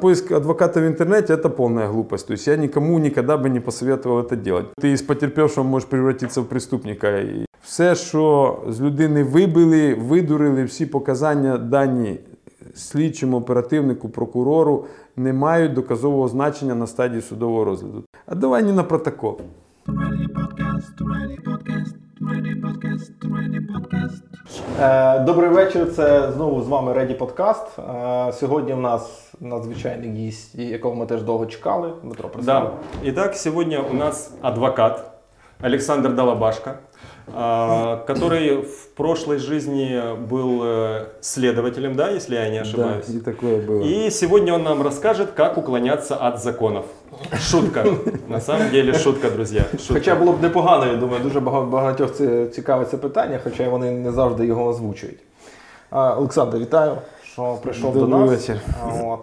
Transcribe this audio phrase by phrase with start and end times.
[0.00, 2.26] Поиск адвоката в интернете – это полная глупость.
[2.26, 4.66] То есть я никому никогда бы не посоветовал это делать.
[4.78, 7.18] Ти із потерпевшого можеш превратитися в преступника.
[7.18, 12.18] І все, що з людини вибили, видурили, всі показання дані
[12.74, 14.84] слідчому, оперативнику, прокурору
[15.16, 18.04] не мають доказового значення на стадії судового розгляду.
[18.26, 19.40] А давай не на протокол.
[19.86, 24.21] Ready podcast, ready podcast, ready podcast, ready podcast.
[24.81, 25.91] Е, Добрий вечір.
[25.91, 27.79] Це знову з вами Реді Подкаст.
[27.79, 31.93] Е, Сьогодні в нас надзвичайний гість, якого ми теж довго чекали.
[32.03, 32.63] Дмитро представ.
[32.63, 33.09] Да.
[33.09, 35.11] Итак, сегодня у нас адвокат
[35.61, 36.79] Александр Долобашко,
[37.35, 43.07] а, который в прошлой жизни был э, следователем, да, если я не ошибаюсь.
[43.07, 43.85] Да, і таке було.
[43.85, 46.85] И сегодня он нам расскажет, как уклоняться от законов.
[47.40, 47.84] Шутка.
[48.28, 49.64] На самом деле шутка, друзья.
[49.72, 49.94] Шутка.
[49.94, 54.12] Хоча було б непогано, я думаю, дуже багатьох це цікавиться це питання, хоча вони не
[54.12, 55.18] завжди його озвучують.
[55.90, 56.92] А, Олександр, вітаю,
[57.24, 58.30] що прийшов до нас.
[58.30, 58.60] вечір.
[59.04, 59.20] От.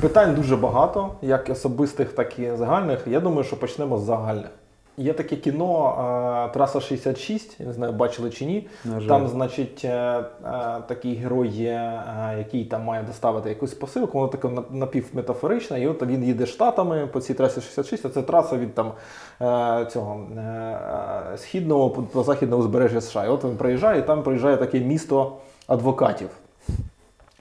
[0.00, 2.98] Питань дуже багато, як особистих, так і загальних.
[3.06, 4.50] Я думаю, що почнемо з загальних.
[4.96, 8.68] Є таке кіно Траса 66, я не знаю, бачили чи ні.
[9.08, 10.24] Там, значить, е, е,
[10.88, 16.02] такий герой є, е, який там має доставити якусь посилку, воно таке напівметафоричне, і от
[16.02, 18.92] він їде штатами по цій трасі 66, а це траса від там
[19.42, 23.24] е, цього е, е, східного по західного узбережжя США.
[23.24, 25.36] І от він приїжджає, і там приїжджає таке місто
[25.66, 26.28] адвокатів.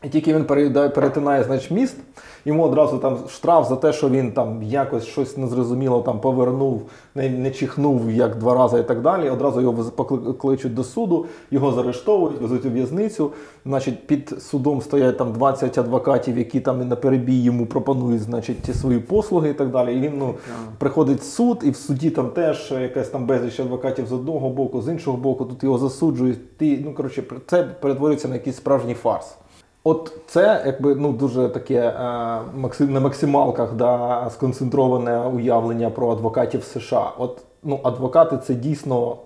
[0.04, 0.46] І тільки він
[0.90, 1.98] перетинає значить, міст,
[2.46, 6.82] йому одразу там штраф за те, що він там якось щось незрозуміло там повернув,
[7.16, 9.30] не, не чихнув як два рази і так далі.
[9.30, 13.32] Одразу його покли- кличуть до суду, його заарештовують, везуть у в'язницю.
[13.66, 18.74] Значить, під судом стоять там 20 адвокатів, які там на перебій йому пропонують значить, ті
[18.74, 19.98] свої послуги і так далі.
[19.98, 20.34] І він ну,
[20.78, 24.82] приходить в суд, і в суді там теж якась там безліч адвокатів з одного боку,
[24.82, 26.58] з іншого боку, тут його засуджують.
[26.58, 29.36] Ти, ну, коротше, це перетворюється на якийсь справжній фарс.
[29.84, 37.12] От це якби ну дуже таке е, на максималках да, сконцентроване уявлення про адвокатів США.
[37.18, 39.18] От ну, адвокати це дійсно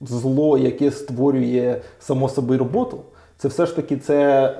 [0.00, 2.98] зло, яке створює само собі роботу.
[3.38, 4.54] Це все ж таки це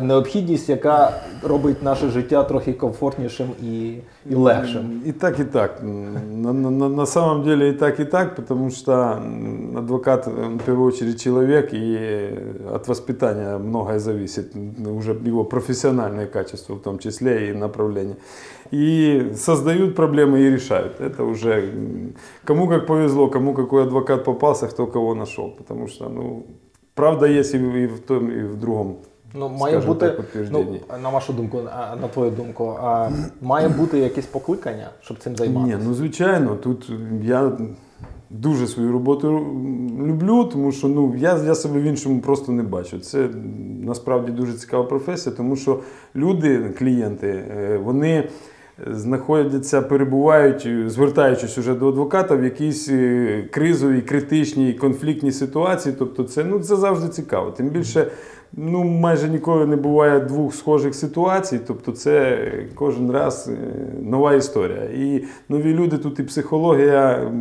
[0.00, 3.88] необхідність, яка робить наше життя трохи комфортнішим і,
[4.30, 5.02] і легшим.
[5.06, 5.82] И так, и так.
[5.82, 10.58] На, на- на- на самом деле и так, и так, потому что м, адвокат, он,
[10.58, 12.28] в первую очередь, человек, и
[12.74, 18.16] от воспитания многое зависит, м, уже его профессиональные качества в том числе и направление.
[18.74, 21.00] И создают проблемы и решают.
[21.00, 22.12] Это уже м,
[22.44, 25.50] кому как повезло, кому какой адвокат попался, кто кого нашел.
[25.58, 26.42] Потому что, ну,
[26.94, 28.96] правда есть и в, и в том, и в другом.
[29.33, 33.09] Ну, має бути, так, ну, на вашу думку, а, на твою думку, а,
[33.41, 35.77] має бути якесь покликання, щоб цим займатися?
[35.77, 36.91] Ні, ну звичайно, тут
[37.23, 37.51] я
[38.29, 39.27] дуже свою роботу
[39.99, 42.99] люблю, тому що ну, я, я себе в іншому просто не бачу.
[42.99, 43.29] Це
[43.83, 45.79] насправді дуже цікава професія, тому що
[46.15, 48.29] люди, клієнти, е, вони
[48.87, 55.95] знаходяться, перебувають, звертаючись уже до адвоката в якійсь е, кризовій, критичній, конфліктній ситуації.
[55.99, 57.51] Тобто, це, ну, це завжди цікаво.
[57.51, 58.11] Тим більше.
[58.53, 62.37] Ну, майже ніколи не буває двох схожих ситуацій, тобто це
[62.75, 63.57] кожен раз е,
[64.01, 64.83] нова історія.
[64.83, 67.31] І нові люди тут і психологія,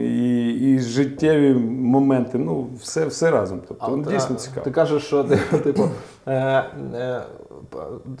[0.00, 3.60] і, і життєві моменти, ну, все, все разом.
[3.68, 4.64] Тобто, А ну, дійсно цікаво.
[4.64, 5.24] Ти кажеш, що
[5.64, 5.82] типу,
[6.26, 6.32] е,
[6.94, 7.22] е,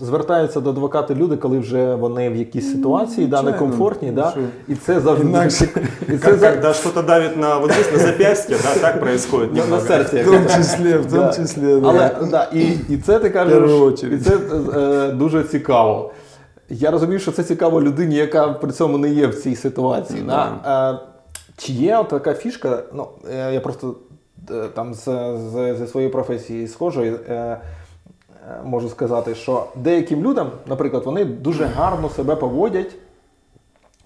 [0.00, 4.30] звертаються до адвоката люди, коли вже вони в якійсь ситуації да, некомфортні, Ну, да?
[4.30, 4.40] що?
[4.68, 5.68] і це завжди Інакше.
[6.08, 9.66] і це за- когда что-то давит на вот здесь, на запястье, да, так происходит на,
[9.66, 10.16] на серці.
[10.16, 11.80] В тому числі, в тому числі.
[11.80, 11.88] да.
[11.88, 13.70] Але да, і, і це ти кажеш,
[14.02, 14.36] і це
[14.76, 16.10] е, дуже цікаво.
[16.70, 20.22] Я розумію, що це цікаво людині, яка при цьому не є в цій ситуації.
[20.26, 20.98] Да?
[21.02, 21.06] Е,
[21.56, 22.82] чи є така фішка?
[22.94, 23.94] Ну, е, я просто
[24.50, 25.04] е, там з,
[25.52, 27.12] з, зі своєї професії схожої.
[27.28, 27.60] Е, е,
[28.64, 32.96] Можу сказати, що деяким людям, наприклад, вони дуже гарно себе поводять,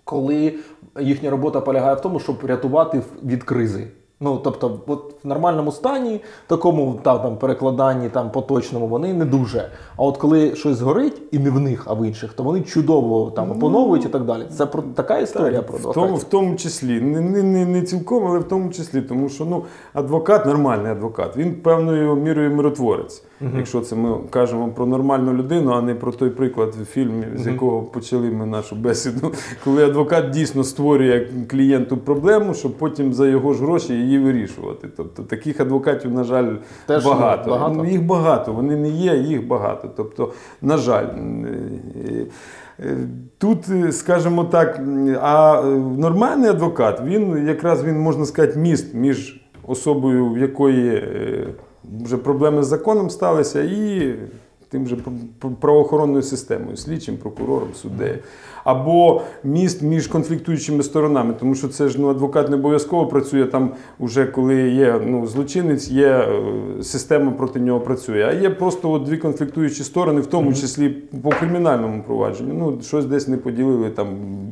[0.05, 0.55] коли
[1.01, 3.89] їхня робота полягає в тому, щоб рятувати від кризи.
[4.25, 9.71] Ну, тобто, от в нормальному стані, такому та, там, перекладанні там, поточному, вони не дуже.
[9.97, 13.31] А от коли щось горить, і не в них, а в інших, то вони чудово
[13.31, 14.43] там опановують і так далі.
[14.51, 18.27] Це про така історія про в тому, в тому числі, не, не, не, не цілком,
[18.27, 23.25] але в тому числі, тому що ну, адвокат, нормальний адвокат, він певною мірою миротворець.
[23.57, 27.47] Якщо це ми кажемо про нормальну людину, а не про той приклад в фільмі, з
[27.47, 29.33] якого почали ми нашу бесіду,
[29.65, 34.89] коли адвокат дійсно створює клієнту проблему, щоб потім за його ж гроші її вирішувати.
[34.97, 36.55] Тобто таких адвокатів, на жаль,
[36.87, 37.51] Теж багато.
[37.51, 37.75] багато?
[37.77, 39.91] Ну, Їх багато, вони не є, їх багато.
[39.97, 41.07] Тобто, на жаль.
[41.07, 42.27] е,
[42.81, 42.97] е,
[43.39, 44.81] Тут, е, скажімо так,
[45.23, 45.63] а
[45.99, 51.03] нормальний адвокат, він якраз він можна сказати міст між особою, в якої
[52.05, 54.15] вже проблеми з законом сталися, і
[54.69, 58.19] тим же пр- пр- правоохоронною системою, слідчим, прокурором, суддею.
[58.65, 63.71] Або міст між конфліктуючими сторонами, тому що це ж ну, адвокат не обов'язково працює там,
[63.99, 68.27] уже коли є ну, злочинець, є е, система проти нього працює.
[68.31, 70.89] А є просто от дві конфліктуючі сторони, в тому числі
[71.23, 72.55] по кримінальному провадженню.
[72.55, 74.07] Ну, щось десь не поділили, там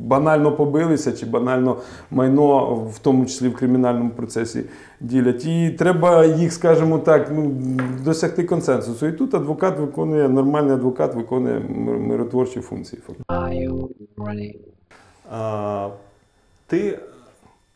[0.05, 1.77] банально побилися чи банально
[2.11, 4.63] майно, в тому числі в кримінальному процесі
[5.01, 5.45] ділять.
[5.45, 7.51] І треба їх, скажімо так, ну,
[8.05, 9.07] досягти консенсусу.
[9.07, 11.59] І тут адвокат виконує, нормальний адвокат виконує
[12.07, 13.01] миротворчі функції.
[14.00, 14.22] фактично.
[14.24, 14.60] Are you ready?
[15.28, 15.96] А,
[16.68, 16.98] ты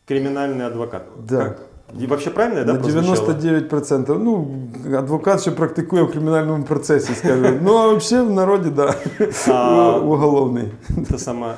[0.07, 1.03] криминальный адвокат.
[1.27, 1.43] Да.
[1.49, 1.59] Как?
[1.99, 3.33] И вообще правильно, да, На прозвучало?
[3.33, 4.17] 99%.
[4.17, 4.47] Ну,
[4.97, 7.59] адвокат ще практикує в кримінальному процесі, скажімо.
[7.61, 8.95] Ну, а взагалі в народі, да.
[9.47, 10.71] А, Уголовний.
[10.97, 11.55] Это самое.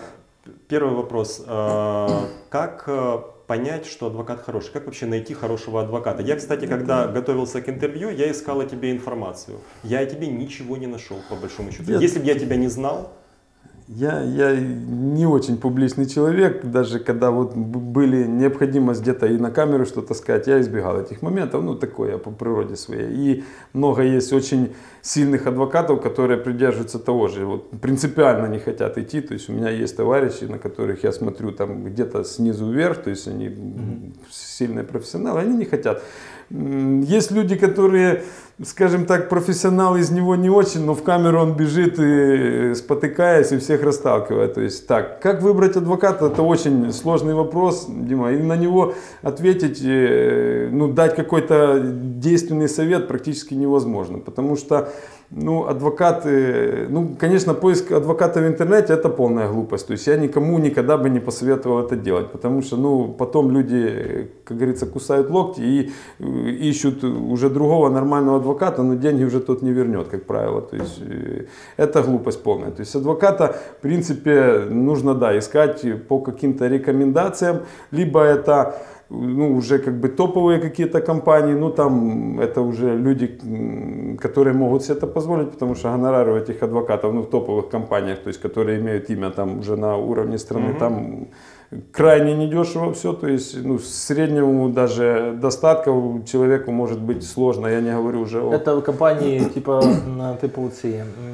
[0.69, 1.43] Первый вопрос.
[1.47, 3.17] А, Как а,
[3.47, 4.73] понять, что адвокат хороший?
[4.73, 6.23] Как вообще найти хорошего адвоката?
[6.23, 9.57] Я, кстати, когда готовился к интервью, я искал о тебе информацию.
[9.83, 11.91] Я о тебе ничего не нашел, по большому счету.
[11.91, 13.09] Я- Если бы я тебя не знал,
[13.90, 19.86] я, я не очень публичный человек, даже когда вот были необходимость где-то и на камеру
[19.86, 23.10] что-то сказать, я избегал этих моментов, ну такое я по природе своей.
[23.14, 29.22] И много есть очень сильных адвокатов, которые придерживаются того же, вот принципиально не хотят идти,
[29.22, 33.08] то есть у меня есть товарищи, на которых я смотрю там где-то снизу вверх, то
[33.08, 36.02] есть они м, сильные профессионалы, они не хотят.
[36.50, 38.22] Есть люди, которые,
[38.64, 43.58] скажем так, профессионал из него не очень, но в камеру он бежит и спотыкаясь и
[43.58, 44.54] всех расталкивает.
[44.54, 49.80] То есть так, как выбрать адвоката, это очень сложный вопрос, Дима, и на него ответить,
[49.84, 54.88] э, ну, дать какой-то действенный совет практически невозможно, потому что
[55.30, 59.86] ну, адвокат, э, ну, конечно, поиск адвоката в интернете это полная глупость.
[59.86, 64.30] То есть я никому никогда бы не посоветовал это делать, потому что, ну, потом люди,
[64.44, 69.62] как говорится, кусают локти и э, ищут уже другого нормального адвоката, но деньги уже тот
[69.62, 70.62] не вернет, как правило.
[70.62, 71.44] То есть э,
[71.76, 72.70] это глупость полная.
[72.70, 77.60] То есть адвоката, в принципе, нужно, да, искать по каким-то рекомендациям,
[77.90, 78.74] либо это
[79.10, 83.26] ну, уже как бы топовые какие-то компании, ну, там это уже люди,
[84.20, 88.18] которые могут себе это позволить, потому что гонорары у этих адвокатов, ну, в топовых компаниях,
[88.18, 91.28] то есть, которые имеют имя там уже на уровне страны, там
[91.90, 95.92] крайне недешево все, то есть, ну, среднему даже достатка
[96.24, 98.58] человеку может быть сложно, я не говорю уже о...
[98.58, 100.88] Це компанії, м, типу ці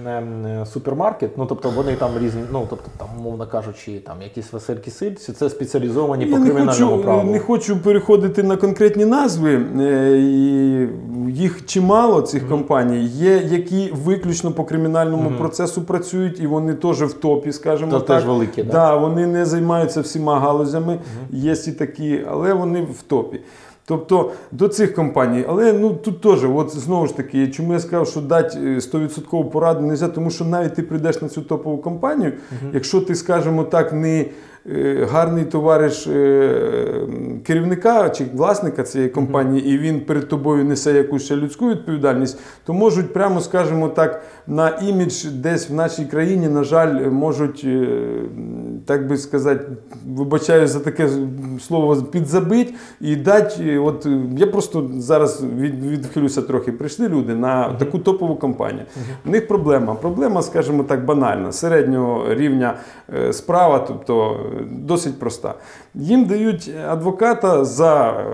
[0.06, 4.90] м, супермаркет, ну тобто вони там різні, ну тобто там, умовно кажучи, там якісь веселки
[4.90, 7.30] сильці, це спеціалізовані по Я не кримінальному хочу, праву.
[7.30, 9.60] не хочу переходити на конкретні назви.
[9.80, 10.88] е, І
[11.32, 13.04] їх чимало цих компаній.
[13.06, 18.06] Є, які виключно по кримінальному процесу працюють, і вони теж в топі, скажімо То так.
[18.16, 18.72] теж великі, да?
[18.72, 18.96] да?
[18.96, 20.98] Вони не займаються всіма галузями,
[21.30, 23.40] є і такі, але вони в топі.
[23.86, 28.08] Тобто до цих компаній, але ну тут теж, от знову ж таки, чому я сказав,
[28.08, 31.78] що дати е, 100% пораду не можна, тому що навіть ти прийдеш на цю топову
[31.78, 32.32] компанію,
[32.72, 34.26] якщо ти, скажімо так, не е,
[35.10, 36.50] гарний товариш е,
[37.46, 42.72] керівника чи власника цієї компанії, і він перед тобою несе якусь ще людську відповідальність, то
[42.72, 47.88] можуть прямо, скажімо так, на імідж десь в нашій країні, на жаль, можуть, е,
[48.86, 49.64] так би сказати,
[50.16, 51.08] вибачаю за таке
[51.60, 53.62] слово, підзабить і дати.
[53.64, 56.72] е, От е, я просто зараз від, відхилюся трохи.
[56.72, 58.84] Прийшли люди на таку топову компанію.
[59.26, 59.94] У них проблема.
[59.94, 62.74] Проблема, скажімо так, банальна, середнього рівня
[63.14, 65.54] е, справа, тобто е, досить проста.
[65.94, 68.24] Їм дають адвоката за е,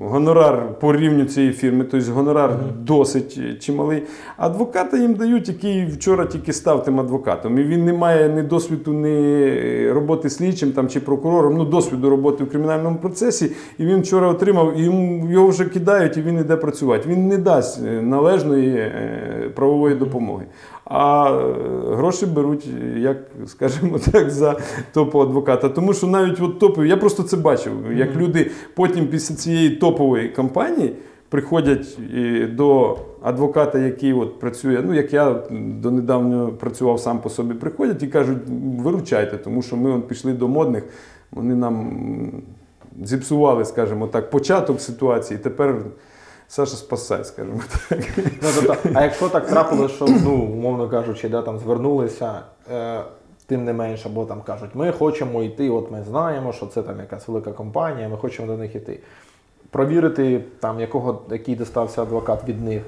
[0.00, 4.02] гонорар по рівню цієї фірми, тобто гонорар досить е, чималий.
[4.36, 7.58] Адвоката їм дають, який вчора тільки став тим адвокатом.
[7.58, 12.44] І він не має ні досвіду, ні роботи слідчим там, чи прокурором, ну досвіду роботи
[12.44, 13.52] в кримінальному процесі.
[13.78, 14.82] І він вчора отримав, і
[15.32, 17.08] його вже кидають, і він йде працювати.
[17.08, 18.92] Він не дасть е, належної
[19.54, 20.44] правової допомоги.
[20.90, 23.16] А е, гроші беруть, як
[23.46, 24.56] скажімо так, за
[24.92, 25.68] топового адвоката.
[25.68, 30.28] Тому що навіть от топові, я просто це бачив, як люди потім після цієї топової
[30.28, 30.92] кампанії
[31.28, 35.42] приходять е, до адвоката, який от працює, ну як я
[35.80, 38.38] донедавна працював сам по собі, приходять і кажуть,
[38.78, 40.84] виручайте, тому що ми от пішли до модних,
[41.30, 41.92] вони нам
[43.04, 45.38] зіпсували, скажімо так, початок ситуації.
[45.42, 45.74] Тепер
[46.48, 48.00] Саша спасай, скажімо так.
[48.42, 52.40] Ну, тобто, а якщо так трапилося, що, ну, умовно кажучи, да, там звернулися,
[52.72, 53.02] е,
[53.46, 56.98] тим не менш, або там кажуть, ми хочемо йти, от ми знаємо, що це там
[57.00, 59.00] якась велика компанія, ми хочемо до них йти.
[59.70, 62.82] Провірити, там, якого, який достався адвокат від них.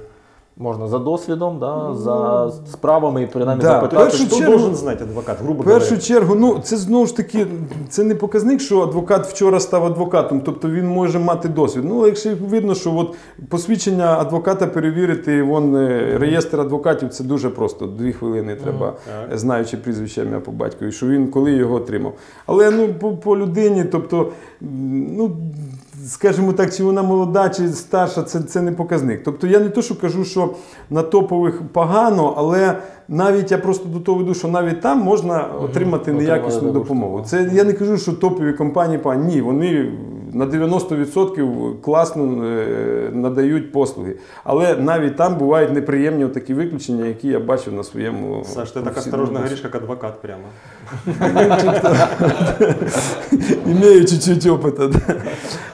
[0.60, 3.96] Можна за досвідом, да, за справами і принаймні Да, запитати.
[3.96, 6.00] першу Что чергу- должен знать адвокат, грубо В першу говоря?
[6.02, 7.46] чергу, ну це знову ж таки,
[7.88, 11.84] це не показник, що адвокат вчора став адвокатом, тобто він може мати досвід.
[11.86, 13.14] Ну, якщо видно, що от
[13.48, 17.86] посвідчення адвоката перевірити, вон е, реєстр адвокатів, це дуже просто.
[17.86, 18.92] Дві хвилини треба,
[19.28, 19.38] так.
[19.38, 22.12] знаючи прізвище ім'я по батькові, що він коли його отримав.
[22.46, 24.28] Але ну по, по людині, тобто,
[24.60, 25.30] ну.
[26.08, 29.22] Скажімо так, чи вона молода, чи старша, це, це не показник.
[29.24, 30.54] Тобто я не то, що кажу, що
[30.90, 35.64] на топових погано, але навіть я просто до того веду, що навіть там можна отримати
[35.64, 37.22] Отримати неякісну допомогу.
[37.26, 39.92] Це я не кажу, що топові компанії пані, Ні, вони
[40.33, 44.15] на 90% класно е, надають послуги.
[44.43, 48.43] Але навіть там бувають неприємні такі виключення, які я бачив на своєму.
[48.45, 49.71] Саш, ты так професійному осторожно говоришь, досвіді.
[49.73, 50.43] как адвокат прямо.
[53.65, 54.87] Имею чуть-чуть опыта.
[54.87, 54.99] да.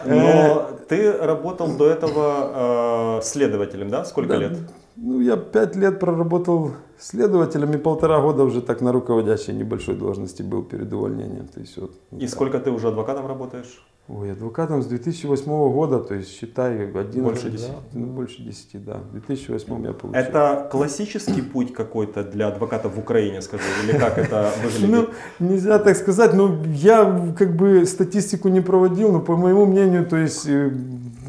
[0.05, 4.05] Но ты работал до этого э, следователем, да?
[4.05, 4.37] Сколько Да.
[4.39, 4.57] лет?
[4.96, 10.42] Ну, я пять лет проработал следователем и полтора года уже так на руководящей небольшой должности
[10.42, 11.48] был перед увольнением.
[11.48, 12.28] То есть, вот, И так.
[12.30, 13.84] сколько ты уже адвокатом работаешь?
[14.06, 17.70] Ой, адвокатом с 2008 года, то есть считай 11, Больше да, 10.
[17.94, 18.98] ну, больше 10, да.
[18.98, 20.12] В 2008 я получил.
[20.22, 24.50] Это классический путь какой-то для адвоката в Украине, скажи, или как это
[24.82, 25.08] Ну, выглядит?
[25.40, 30.16] нельзя так сказать, но я как бы статистику не проводил, но по моему мнению, то
[30.18, 30.70] есть, э,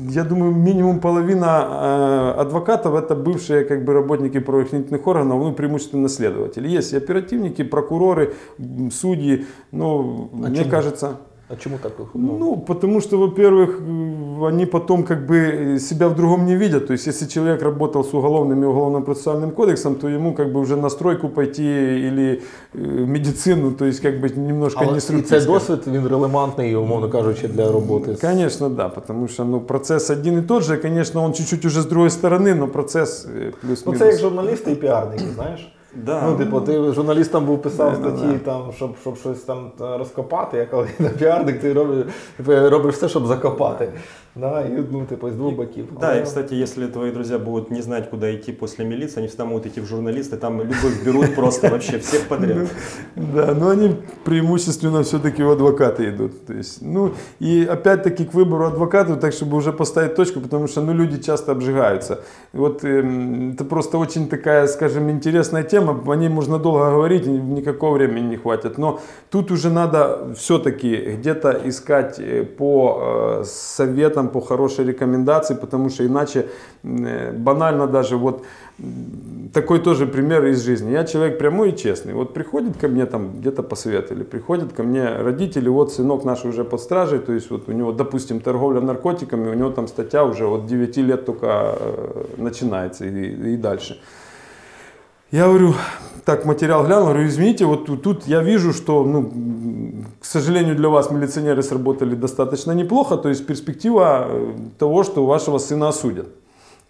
[0.09, 1.67] я думаю, минимум половина
[2.35, 6.67] э, адвокатов это бывшие как бы работники правоохранительных органов, ну, преимущественно следователи.
[6.67, 8.33] Есть и оперативники, прокуроры,
[8.91, 10.69] судьи, но мне чему?
[10.69, 11.17] кажется...
[11.52, 11.92] А чому так?
[12.14, 16.56] Ну, Ну, потому что, во-первых, э, они потом как бы э, себя в другом не
[16.56, 16.86] видят.
[16.86, 20.76] То есть, если человек работал с уголовным и уголовно-процессуальным кодексом, то ему как бы уже
[20.76, 21.62] на стройку пойти
[22.08, 22.40] или
[22.74, 25.46] э, в медицину, то есть как бы немножко але не і цей срутись.
[25.46, 28.14] досвід він релевантний, умовно кажучи, для роботи.
[28.16, 31.80] з- Конечно, да, потому что ну, процесс один и тот же, конечно, он чуть-чуть уже
[31.80, 33.98] с другой стороны, но процесс э, Ну плюс-минус.
[33.98, 35.72] це як журналісти і піарники, знаєш?
[35.95, 36.21] Да.
[36.25, 39.97] Ну, типу, ти журналістом був писав Да, да, статті, там, щоб, щоб щось там е,
[39.97, 42.05] розкопати, а коли на піарник ти робиш,
[42.37, 43.89] типу, робиш все, щоб закопати.
[44.37, 45.85] Да, і, ну, типу, з двох боків.
[45.99, 49.45] Да, и, кстати, если твои друзья будут не знать, куда идти после милиции, они всегда
[49.45, 52.57] могут идти в журналисты, там любых берут просто вообще всех подряд.
[53.15, 56.45] Да, но они преимущественно все-таки в адвокаты идут.
[56.45, 57.11] То есть, ну,
[57.41, 61.51] и опять-таки к выбору адвоката, так чтобы уже поставить точку, потому что ну, люди часто
[61.51, 62.19] обжигаются.
[62.53, 67.27] И вот эм, это просто очень такая, скажем, интересная тема, о ней можно долго говорить,
[67.27, 68.77] и никакого времени не хватит.
[68.77, 68.99] Но
[69.29, 76.05] тут уже надо все-таки где-то искать э, по э, советам, по хорошей рекомендации, потому что
[76.05, 76.47] иначе
[76.83, 78.43] э, банально даже вот
[79.53, 80.91] такой тоже пример из жизни.
[80.91, 82.13] Я человек прямой и честный.
[82.13, 86.63] Вот приходит ко мне там где-то посоветовали, приходят ко мне родители, вот сынок наш уже
[86.63, 90.45] под стражей, то есть вот у него, допустим, торговля наркотиками, у него там статья уже
[90.45, 91.47] от 9 лет только
[91.79, 93.99] э, начинается и, и дальше.
[95.31, 95.73] Я говорю,
[96.23, 99.31] так, материал глянул, говорю, извините, вот тут, я вижу, что, ну,
[100.19, 105.57] к сожалению, для вас милиционеры сработали достаточно неплохо, то есть перспектива э, того, что вашего
[105.57, 106.27] сына осудят.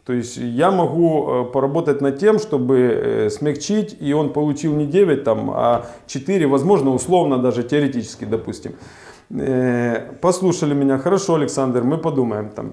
[0.06, 4.86] То есть я могу э, поработать над тем, чтобы э, смягчить, и он получил не
[4.86, 8.74] 9, там, а 4, возможно, условно, даже теоретически, допустим.
[10.22, 12.50] Послушали меня, хорошо, Александр, мы подумаем.
[12.50, 12.72] Там.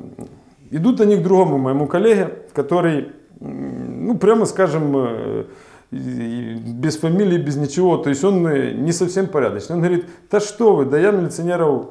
[0.70, 3.12] Идут они к другому моему коллеге, который,
[3.42, 5.44] ну, прямо скажем, э,
[5.90, 9.76] без фамилии, без ничего, то есть он э, не совсем порядочный.
[9.76, 11.86] Он говорит, да что вы, да я милиционеров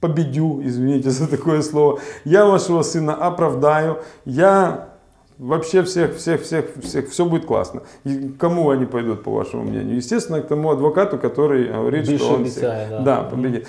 [0.00, 4.88] победю, извините за такое слово, я вашего сына оправдаю, я
[5.38, 7.82] вообще всех, всех, всех, всех, все будет классно.
[8.04, 9.96] И кому они пойдут, по вашему мнению?
[9.96, 13.00] Естественно, к тому адвокату, который говорит, Больше что он всех- обещает, да.
[13.00, 13.66] да, победит.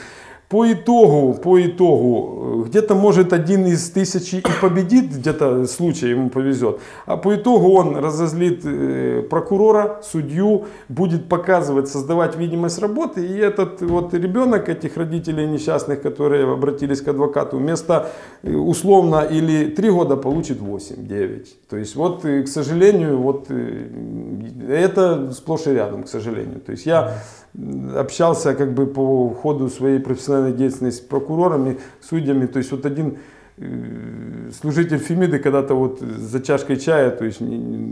[0.55, 6.29] По итогу, по итогу, э, где-то может один из тысячи и победит, где-то случай ему
[6.29, 13.37] повезет, а по итогу он разозлит э, прокурора, судью, будет показывать, создавать видимость работы, и
[13.37, 19.89] этот вот ребенок этих родителей несчастных, которые обратились к адвокату, вместо э, условно или 3
[19.89, 21.47] года получит 8-9.
[21.69, 23.51] То есть вот, к сожалению, вот
[24.69, 26.61] это сплошь и рядом, к сожалению.
[26.61, 27.11] То есть я
[27.95, 32.45] общался как бы по ходу своей профессиональной деятельности с прокурорами, судьями.
[32.47, 33.17] То есть вот один
[33.57, 37.41] э, служитель Фемиды когда-то вот за чашкой чая, то есть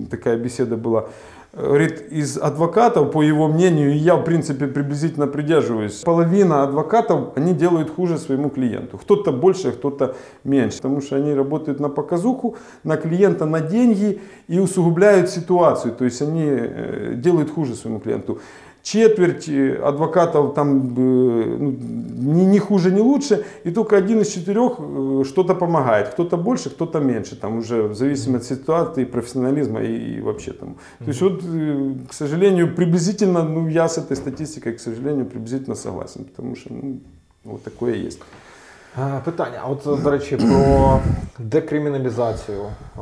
[0.10, 1.08] такая беседа была,
[1.54, 7.54] говорит, из адвокатов, по его мнению, и я в принципе приблизительно придерживаюсь, половина адвокатов, они
[7.54, 8.98] делают хуже своему клиенту.
[8.98, 14.60] Кто-то больше, кто-то меньше, потому что они работают на показуху, на клиента, на деньги и
[14.60, 18.40] усугубляют ситуацию, то есть они э, делают хуже своему клиенту.
[18.84, 21.72] Четверть э, адвокатов там э, ну,
[22.34, 26.10] не, не хуже, не лучше, и только один из четырех э, что-то помогает.
[26.10, 30.76] Кто-то больше, кто-то меньше, там уже в зависимости от ситуации, профессионализма и, и вообще там.
[31.00, 31.42] То есть вот,
[32.10, 37.00] к сожалению, приблизительно, ну я с этой статистикой, к сожалению, приблизительно согласен, потому что ну,
[37.46, 38.20] вот такое есть.
[39.24, 39.62] Питання.
[39.64, 41.00] А От, до речі, про
[41.40, 43.00] декриміналізацію е,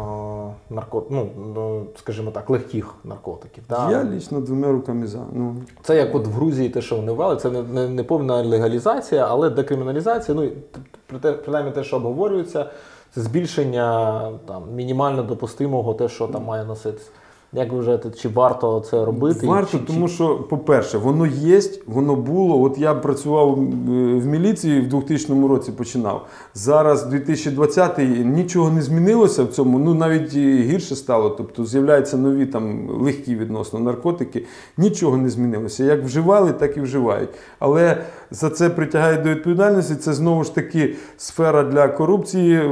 [0.69, 1.05] нарко...
[1.09, 3.63] ну, скажімо так, легких наркотиків.
[3.69, 3.91] Да?
[3.91, 5.19] Я лично двумя руками за.
[5.33, 8.41] Ну, Це як от в Грузії те, що вони ввели, це не, не, не повна
[8.41, 10.49] легалізація, але декриміналізація, ну,
[11.43, 12.69] принаймні те, що обговорюється,
[13.13, 17.09] це збільшення там, мінімально допустимого, те, що там має носитися.
[17.53, 19.47] Як ви вважаєте, чи варто це робити?
[19.47, 22.61] Варто, чи, тому що, по-перше, воно є, воно було.
[22.61, 23.63] От я працював е,
[24.19, 26.27] в міліції в 2000 році починав.
[26.53, 29.79] Зараз 2020 нічого не змінилося в цьому.
[29.79, 31.29] Ну навіть гірше стало.
[31.29, 34.45] Тобто з'являються нові там легкі відносно наркотики.
[34.77, 35.83] Нічого не змінилося.
[35.83, 37.29] Як вживали, так і вживають.
[37.59, 37.97] Але
[38.31, 39.95] за це притягають до відповідальності.
[39.95, 42.67] Це знову ж таки сфера для корупції, е,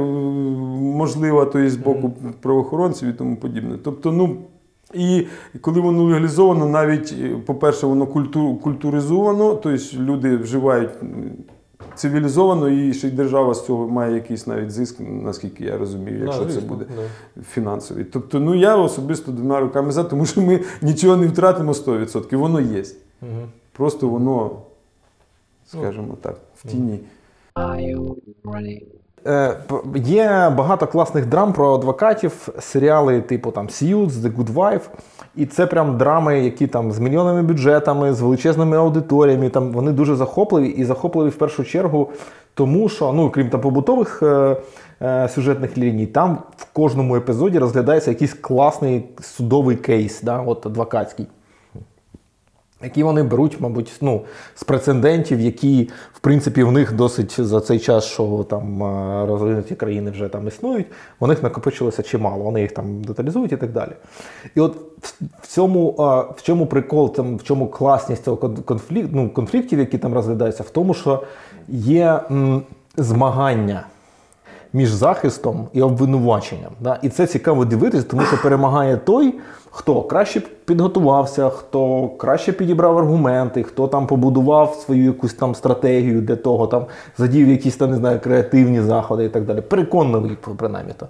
[0.80, 3.78] можлива, то є з боку правоохоронців і тому подібне.
[3.84, 4.36] Тобто, ну.
[4.94, 5.26] І
[5.60, 10.90] коли воно легалізовано, навіть, е, по-перше, воно культу, культуризовано, тобто люди вживають
[11.94, 16.24] цивілізовано, і ще й держава з цього має якийсь навіть зиск, наскільки я розумію, Да,
[16.24, 17.42] якщо це буде да.
[17.42, 18.04] фінансовий.
[18.04, 22.60] Тобто, ну я особисто двома руками за, тому що ми нічого не втратимо 100%, воно
[22.60, 22.84] є.
[23.72, 24.50] Просто воно,
[25.66, 27.00] скажімо так, в тіні.
[29.26, 29.56] Е,
[29.94, 34.88] Є багато класних драм про адвокатів, серіали типу там Suits, The Good Wife.
[35.36, 39.48] І це прям драми, які там з мільйонними бюджетами, з величезними аудиторіями.
[39.48, 42.10] Там вони дуже захопливі і захопливі в першу чергу,
[42.54, 44.56] тому що, ну крім там побутових е,
[45.02, 51.26] е, сюжетних ліній, там в кожному епізоді розглядається якийсь класний судовий кейс, да, от адвокатський
[52.82, 54.20] які вони беруть, мабуть, ну,
[54.54, 59.74] з прецедентів, які, в принципі, в них досить за цей час, що там е, розвинуті
[59.74, 60.86] країни вже там існують,
[61.20, 63.92] у них накопичилося чимало, вони їх там деталізують і так далі.
[64.54, 64.76] І от
[65.42, 69.78] в- цьому, е, в чому прикол, там, в чому класність цього кон- конфлікт, ну, конфліктів,
[69.78, 71.22] які там розглядаються, в тому, що
[71.68, 72.62] є м,
[72.96, 73.86] змагання
[74.72, 76.72] між захистом і обвинуваченням.
[76.80, 76.98] Да?
[77.02, 79.34] І це цікаво дивитися, тому що перемагає той,
[79.70, 86.36] хто краще підготувався, хто краще підібрав аргументи, хто там побудував свою якусь там стратегію для
[86.36, 86.86] того, там
[87.18, 89.60] задів якісь там, не знаю, креативні заходи і так далі.
[89.60, 91.08] Переконливий, принаймні то.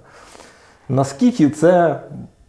[0.89, 1.99] Наскільки це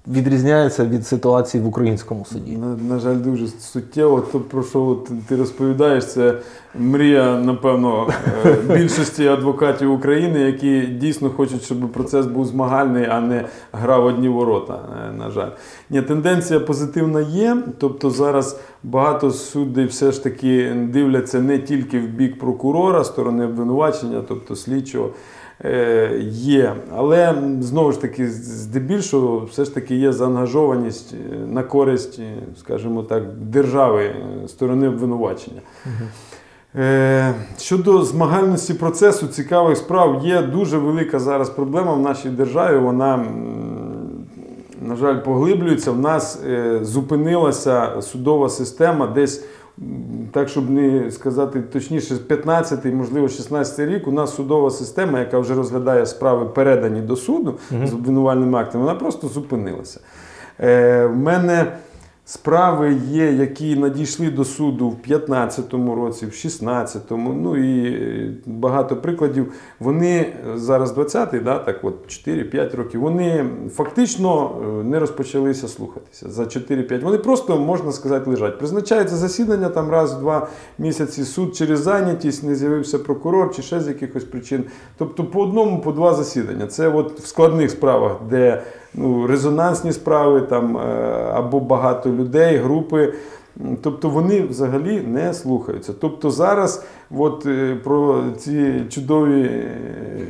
[0.08, 2.56] відрізняється від ситуації в українському суді?
[2.56, 4.20] На, на жаль, дуже суттєво.
[4.20, 6.34] То, про що ти розповідаєш, це
[6.78, 8.08] мрія, напевно,
[8.46, 14.06] е, більшості адвокатів України, які дійсно хочуть, щоб процес був змагальний, а не гра в
[14.06, 14.80] одні ворота.
[15.08, 15.50] е, На жаль.
[15.90, 17.56] Ні, тенденція позитивна є.
[17.78, 24.22] Тобто зараз багато суддів все ж таки дивляться не тільки в бік прокурора, сторони обвинувачення,
[24.28, 25.10] тобто слідчого.
[25.64, 32.18] Е, Є, але знову ж таки, здебільшого, все ж таки є заангажованість е, на користь,
[32.18, 34.14] е, скажімо так, держави
[34.46, 35.60] сторони обвинувачення.
[37.58, 42.78] Щодо змагальності процесу цікавих справ, є дуже велика зараз проблема в нашій державі.
[42.78, 43.26] Вона,
[44.82, 45.90] на жаль, поглиблюється.
[45.90, 46.40] В нас
[46.82, 49.44] зупинилася судова система десь.
[50.32, 55.54] Так, щоб не сказати точніше, 15-й, можливо, 16-й рік, у нас судова система, яка вже
[55.54, 60.00] розглядає справи, передані до суду з обвинувальними актами, вона просто зупинилася.
[60.60, 61.72] Е, в мене
[62.32, 68.96] справи є, які надійшли до суду в 15-му році, в 16-му, ну і е, багато
[68.96, 69.52] прикладів.
[69.80, 76.42] Вони зараз 20-й, да, так от 4-5 років, вони фактично е, не розпочалися слухатися за
[76.42, 77.00] 4-5.
[77.04, 78.58] Вони просто, можна сказати, лежать.
[78.58, 83.80] Призначається засідання там раз в два місяці, суд через зайнятість, не з'явився прокурор чи ще
[83.80, 84.64] з якихось причин.
[84.98, 86.66] Тобто по одному, по два засідання.
[86.66, 88.62] Це от в складних справах, де
[88.94, 90.80] ну, резонансні справи там, е,
[91.34, 92.21] або багато людей,
[92.58, 93.12] групи.
[93.82, 95.92] Тобто вони взагалі не слухаються.
[96.00, 96.84] Тобто зараз
[97.18, 99.70] от, е, про ці чудові е,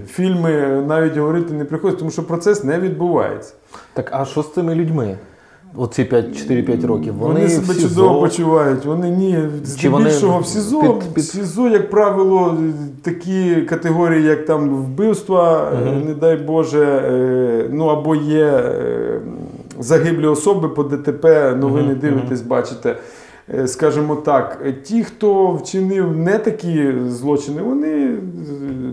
[0.06, 0.52] фільми
[0.88, 3.54] навіть говорити не приходить, тому що процес не відбувається.
[3.92, 5.18] Так, а що з цими людьми?
[5.76, 7.14] Оці 4-5 років.
[7.14, 8.84] Вони, Вони, себе СІЗО, чудово почувають.
[8.84, 10.80] Вони ні, здебільшого в СІЗО.
[10.82, 12.56] під- під- В СІЗО, як правило,
[13.02, 16.04] такі категорії, як там вбивства, Мгм.
[16.04, 17.02] не дай Боже,
[17.72, 18.62] ну або є
[19.82, 22.96] загиблі особи по ДТП, новини Мгм, дивитесь, бачите.
[23.48, 28.18] Е, Скажімо так, ті, хто вчинив не такі злочини, вони е,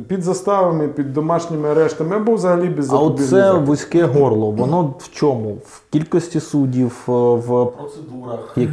[0.08, 5.58] під заставами, під домашніми арештами або взагалі без А оце вузьке горло, воно в чому?
[5.66, 8.72] В кількості суддів, е, в процедурах, які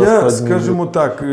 [0.00, 1.24] Я, скажімо так,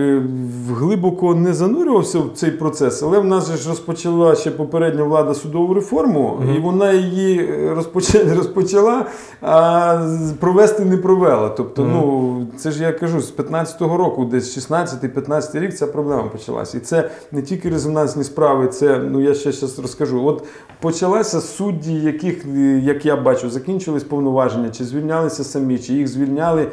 [0.71, 5.33] глибоко не занурювався в цей процес, але в нас же ж розпочала ще попередня влада
[5.33, 7.49] судову реформу, і вона її
[8.35, 9.05] розпочала,
[9.41, 9.97] а
[10.39, 11.49] провести не провела.
[11.49, 16.77] Тобто, ну це ж я кажу, з 15-го року, десь 16-15 рік ця проблема почалася.
[16.77, 20.25] І це не тільки резонансні справи, це ну я ще зараз розкажу.
[20.25, 20.43] От
[20.79, 22.45] почалася судді, яких,
[22.81, 26.67] як я бачу, закінчились повноваження, чи звільнялися самі, чи їх звільняли.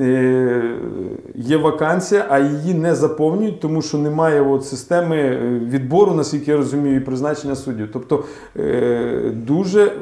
[0.00, 0.62] Е,
[1.34, 6.56] Є вакансія, а її не заповнюють, тому що немає от системи е, відбору, наскільки я
[6.56, 7.88] розумію, і призначення суддів.
[7.92, 8.24] Тобто
[8.56, 9.92] е, дуже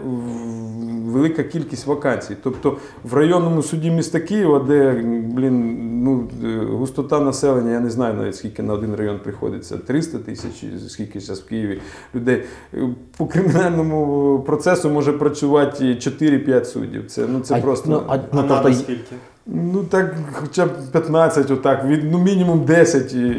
[1.13, 2.37] велика кількість вакансій.
[2.43, 4.93] Тобто в районному суді міста Києва, де
[5.35, 10.19] блін, ну, е, густота населення, я не знаю навіть скільки на один район приходиться, 300
[10.19, 11.81] тисяч, скільки зараз в Києві
[12.15, 12.43] людей.
[12.75, 17.07] Е, По кримінальному процесу може працювати 4-5 суддів.
[17.07, 17.91] Це, ну, це А, просто.
[17.91, 19.15] ну, а, ну, тобто, скільки?
[19.47, 23.31] Ну так, хоча б 15, отак, від, ну мінімум 10 і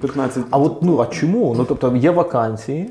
[0.00, 0.44] 15.
[0.50, 1.54] а от ну а чому?
[1.58, 2.90] Ну тобто є вакансії.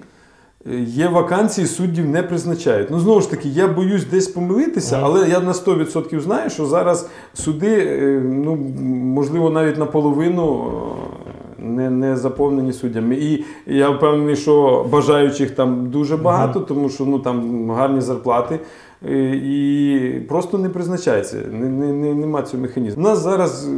[0.86, 2.92] Є вакансії, суддів не призначають.
[2.92, 7.10] Ну знову ж таки, я боюсь десь помилитися, але я на 100% знаю, що зараз
[7.34, 8.56] суди, е, ну
[9.16, 10.72] можливо, навіть наполовину
[11.60, 13.16] е, не, не заповнені суддями.
[13.16, 18.60] І я впевнений, що бажаючих там дуже багато, тому що ну там гарні зарплати.
[19.10, 21.38] е, І просто не призначається.
[21.52, 23.04] Не, не, не, нема цього механізму.
[23.04, 23.70] У нас зараз е,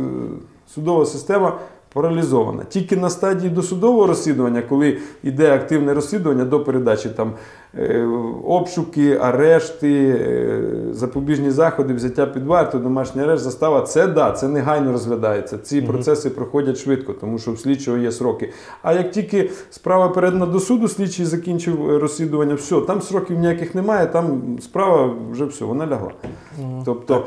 [0.73, 1.57] судова система
[1.93, 2.63] паралізована.
[2.63, 7.33] Тільки на стадії досудового розслідування, коли йде активне розслідування до передачі там
[7.77, 8.07] е,
[8.45, 14.91] обшуки, арешти, е, запобіжні заходи, взяття під варту, домашній арешт, застава, це да, це негайно
[14.91, 15.57] розглядається.
[15.57, 18.53] Ці процеси проходять швидко, тому що в слідчого є сроки.
[18.81, 23.75] А як тільки справа передана до суду, слідчий закінчив е, розслідування, все, там сроків ніяких
[23.75, 26.11] немає, там справа вже все, вона лягла.
[26.85, 27.25] Тобто.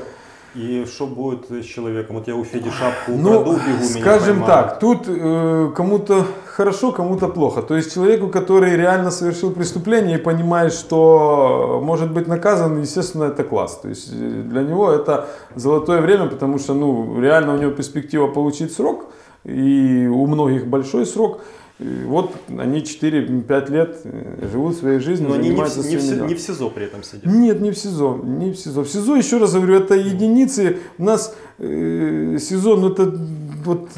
[0.55, 2.17] И что будет с человеком?
[2.17, 4.47] Вот я у Феди шапку Ну, украду, бегу, меня скажем поймают.
[4.47, 7.63] так, тут э, кому-то хорошо, кому-то плохо.
[7.63, 13.45] То есть человеку, который реально совершил преступление и понимает, что может быть наказан, естественно, это
[13.45, 13.79] класс.
[13.81, 18.27] То есть э, для него это золотое время, потому что ну, реально у него перспектива
[18.27, 19.05] получить срок,
[19.45, 21.41] и у многих большой срок.
[21.81, 26.27] И вот они 4-5 лет э, живут своей жизнью, Но они не в, не, в,
[26.29, 27.25] не в СИЗО при этом сидят.
[27.25, 28.83] Нет, не в СИЗО, не в СИЗО.
[28.83, 30.77] В СИЗО, еще раз говорю, это единицы.
[30.99, 33.19] У нас э, СИЗО, ну это
[33.65, 33.89] вот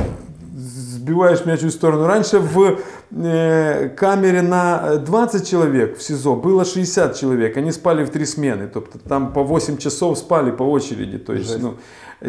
[0.56, 2.06] сбиваешь меня чуть в сторону.
[2.06, 2.78] Раньше в
[3.14, 7.56] камере на 20 человек в СИЗО было 60 человек.
[7.56, 8.68] Они спали в три смены.
[8.72, 11.18] Тобто там по 8 часов спали по очереди.
[11.18, 11.74] То есть, ну,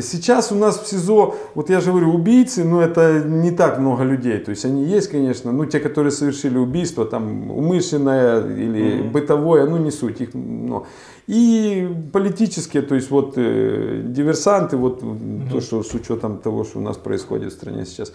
[0.02, 4.04] сейчас у нас в СИЗО, вот я же говорю, убийцы, ну это не так много
[4.04, 4.39] людей.
[4.39, 9.78] То есть они есть, конечно, ну те, которые совершили убийство, там умышленное или бытовое, ну
[9.78, 10.22] не суть.
[10.22, 10.86] Их, ну.
[11.28, 15.02] И политические, то есть вот э, диверсанты, вот
[15.50, 18.12] то, что с учетом того, что у нас происходит в стране сейчас.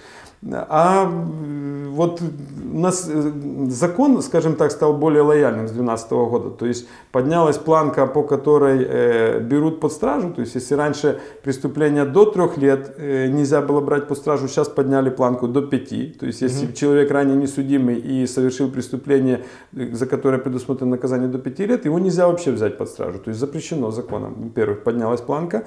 [0.53, 3.33] А э, вот у нас э,
[3.71, 6.51] закон, скажем так, стал более лояльным с 2012 года.
[6.51, 10.33] То есть поднялась планка, по которой э, берут под стражу.
[10.35, 14.69] То есть если раньше преступление до трех лет э, нельзя было брать под стражу, сейчас
[14.69, 16.15] подняли планку до пяти.
[16.21, 21.67] То есть если человек ранее несудимый и совершил преступление, за которое предусмотрено наказание до пяти
[21.67, 22.98] лет, его нельзя вообще взять под стражу.
[23.05, 24.35] То есть запрещено законом.
[24.39, 25.67] Во-первых, поднялась планка.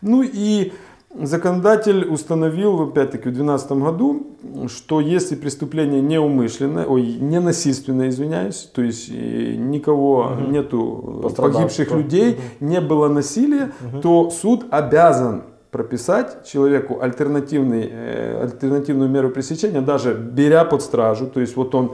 [0.00, 0.72] Ну и
[1.20, 4.26] Законодатель установил, опять-таки, в 2012 году,
[4.68, 11.60] что если преступление неумышленное, ой, ненасильственное, извиняюсь, то есть э, никого нету Пострадавших.
[11.60, 19.82] погибших людей, не было насилия, то суд обязан прописать человеку альтернативный, э, альтернативную меру пресечения,
[19.82, 21.90] даже беря под стражу, то есть вот он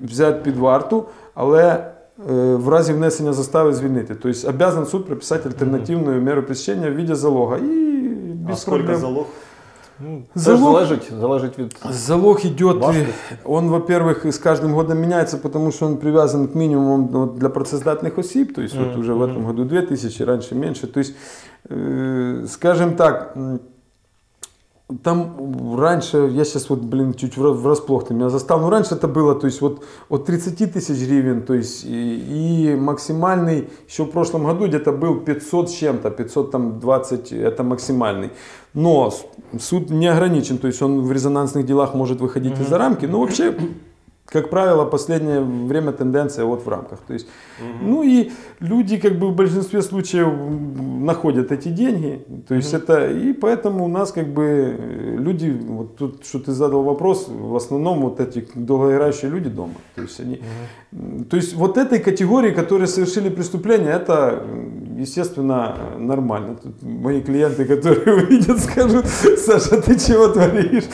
[0.00, 1.95] взяти під варту, але
[2.55, 4.15] в разі внесення застави звільнити.
[4.15, 7.57] Тобто обязан суд прописати альтернативну меру пресечення в виде залога.
[7.57, 8.99] І без А сколько проблем.
[9.01, 9.25] залог?
[10.35, 13.09] Це ж Залог- залежить, залежить від Залог идет, Важность.
[13.43, 18.19] он, во-первых, с каждым годом меняется, потому что он привязан к минимуму ну, для процессдатных
[18.19, 20.87] осіб, то есть вот уже в этом году 2000, раньше меньше.
[20.87, 21.13] То есть,
[21.69, 23.59] э, скажем так, м,
[25.02, 29.08] там раньше, я сейчас вот, блин, чуть вра- врасплох ты меня застал, но раньше это
[29.08, 34.10] было, то есть вот от 30 тысяч гривен, то есть и, и максимальный, еще в
[34.10, 38.30] прошлом году где-то был 500 с чем-то, 520 это максимальный.
[38.74, 39.12] Но
[39.58, 43.56] суд не ограничен, то есть он в резонансных делах может выходить из-за рамки, но вообще
[44.26, 46.98] как правило, последнее время тенденция вот в рамках.
[47.06, 47.28] То есть,
[47.80, 50.28] ну и люди как бы в большинстве случаев
[51.00, 52.24] находят эти деньги.
[52.48, 56.52] То есть это и поэтому у нас как бы э, люди, вот тут, что ты
[56.52, 59.74] задал вопрос, в основном вот эти долгоиграющие люди дома.
[59.94, 60.40] То есть они,
[60.92, 64.42] м, то есть вот этой категории, которые совершили преступление, это
[64.96, 66.56] естественно нормально.
[66.62, 70.84] Тут мои клиенты, которые увидят, скажут, Саша, ты чего творишь?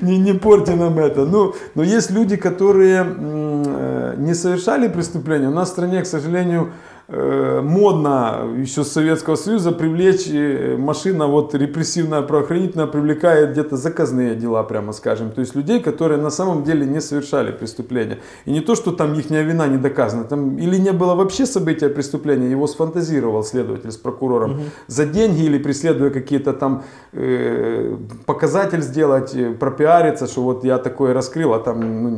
[0.00, 1.24] Не, не порти нам это.
[1.24, 5.48] Ну, но есть люди, которые э, не совершали преступления.
[5.48, 6.72] У нас в стране, к сожалению,
[7.06, 14.62] модно еще с Советского Союза привлечь э, машина вот репрессивная правоохранительная привлекает где-то заказные дела,
[14.62, 15.30] прямо скажем.
[15.30, 18.18] То есть людей, которые на самом деле не совершали преступления.
[18.46, 21.88] И не то, что там их вина не доказана, там или не было вообще события
[21.88, 29.34] преступления, его сфантазировал следователь с прокурором за деньги или преследуя какие-то там э, показатель сделать,
[29.34, 32.10] э, пропиариться, что вот я такое раскрыл, а там ну,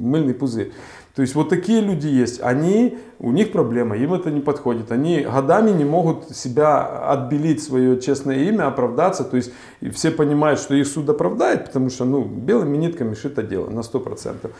[0.00, 0.72] мыльный пузырь.
[1.18, 2.40] То есть вот такие люди есть.
[2.42, 4.92] Они, у них проблема, им это не подходит.
[4.92, 9.24] Они годами не могут себя отбелить свое честное имя, оправдаться.
[9.24, 9.50] То есть
[9.80, 13.80] и все понимают, что их суд оправдает, потому что ну, белыми нитками шито дело на
[13.80, 14.52] 100%.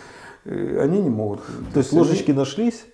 [0.46, 1.42] Э, Они не могут.
[1.72, 2.86] То есть они- ложечки нашлись,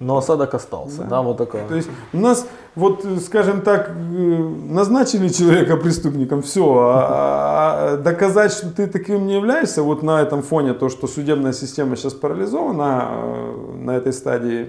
[0.00, 1.02] но осадок остался.
[1.04, 1.66] Да, вот такая.
[1.66, 8.52] то есть у нас, вот, скажем так, э, назначили человека преступником, все, а, а доказать,
[8.52, 13.08] что ты таким не являешься, вот на этом фоне, то, что судебная система сейчас парализована
[13.10, 14.68] э, на этой стадии,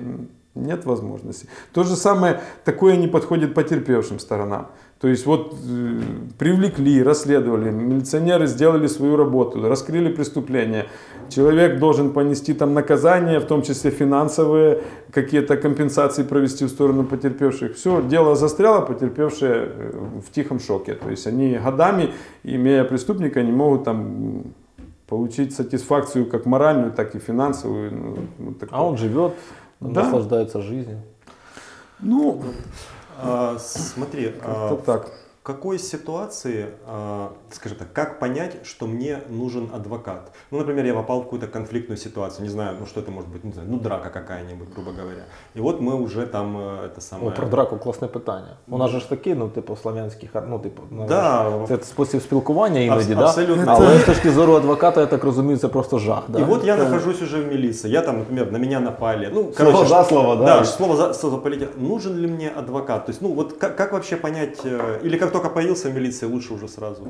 [0.64, 1.48] нет возможности.
[1.74, 4.68] То же самое, такое не подходит потерпевшим сторонам.
[5.00, 6.02] То есть вот э,
[6.38, 10.88] привлекли, расследовали, милиционеры сделали свою работу, раскрыли преступление.
[11.30, 17.76] Человек должен понести там наказание, в том числе финансовые, какие-то компенсации провести в сторону потерпевших.
[17.78, 19.92] Все, дело застряло, потерпевшие э,
[20.28, 20.96] в тихом шоке.
[20.96, 22.10] То есть они годами,
[22.44, 24.44] имея преступника, не могут там
[25.08, 27.92] получить сатисфакцию как моральную, так и финансовую.
[28.38, 28.56] Ну.
[28.70, 29.34] А он живет,
[29.80, 30.04] Да.
[30.04, 31.02] наслаждается жизнью.
[32.00, 32.42] Ну,
[33.22, 35.12] А, смотри, а, так.
[35.49, 40.33] в какой ситуации, а, скажем так, как понять, что мне нужен адвокат?
[40.51, 43.45] Ну, например, я попал в какую-то конфликтную ситуацию, не знаю, ну что это может быть,
[43.45, 45.25] не знаю, ну драка какая-нибудь, грубо говоря.
[45.55, 47.31] И вот мы уже там э, это О, самое...
[47.31, 48.57] про драку класне питання.
[48.69, 51.53] У нас же ж такі, ну, типу, слав'янські хар- ну, типу, ну, Да.
[51.69, 53.25] це спосіб спілкування іноді, Абс- да?
[53.25, 53.65] абсолютно.
[53.67, 56.23] але з точки зору адвоката, я так розумію, це просто жах.
[56.29, 56.39] Да?
[56.39, 59.31] И вот я нахожусь уже в милиции, я там, например, на меня напали.
[59.35, 60.45] Ну, Слово за слово, да?
[60.45, 61.71] Да, слово за слово полетело.
[61.77, 63.07] Нужен ли мне адвокат?
[63.07, 66.26] То есть, ну вот как, как вообще понять, э, или как только появился в милиции,
[66.26, 67.08] лучше уже сразу?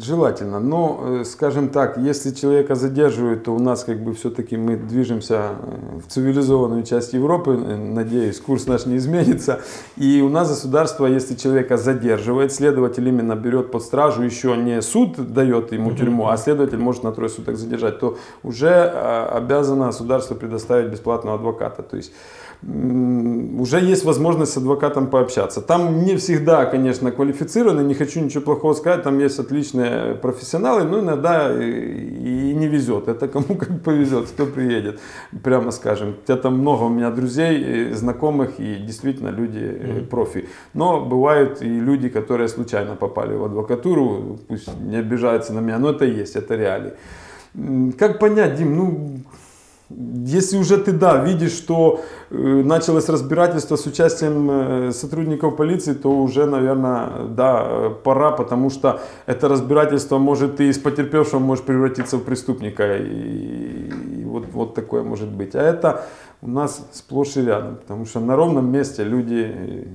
[0.00, 0.60] Желательно.
[0.60, 5.34] Но, э, скажем так, если человека задерживают, то у нас как бы все-таки мы движемся
[5.34, 9.60] э, в цивилизованную часть Европы, э, надеюсь, курс наш не изменится.
[9.96, 15.32] И у нас государство, если человека задерживает, следователь именно берет под стражу, еще не суд
[15.32, 20.90] дает ему тюрьму, а следователь может на трое суток задержать, то уже обязано государство предоставить
[20.92, 21.82] бесплатного адвоката.
[21.82, 22.12] То есть
[22.62, 25.60] уже есть возможность с адвокатом пообщаться.
[25.60, 31.00] Там не всегда, конечно, квалифицированный, не хочу ничего плохого сказать, там есть отличные профессионалы, но
[31.00, 33.06] иногда и, не везет.
[33.06, 35.00] Это кому как повезет, кто приедет,
[35.44, 36.16] прямо скажем.
[36.24, 40.48] Тебя там много у меня друзей, э, знакомых и действительно люди э, профи.
[40.74, 45.90] Но бывают и люди, которые случайно попали в адвокатуру, пусть не обижаются на меня, но
[45.90, 46.92] это есть, это реалии.
[47.98, 49.20] Как понять, Дим, ну,
[49.90, 56.10] если уже ты, да, видишь, что э, началось разбирательство с участием э, сотрудников полиции, то
[56.10, 62.18] уже, наверное, да, э, пора, потому что это разбирательство может и из потерпевшего может превратиться
[62.18, 62.98] в преступника.
[62.98, 63.88] И,
[64.20, 65.54] и вот, вот такое может быть.
[65.54, 66.04] А это
[66.42, 69.88] у нас сплошь и рядом, потому что на ровном месте люди...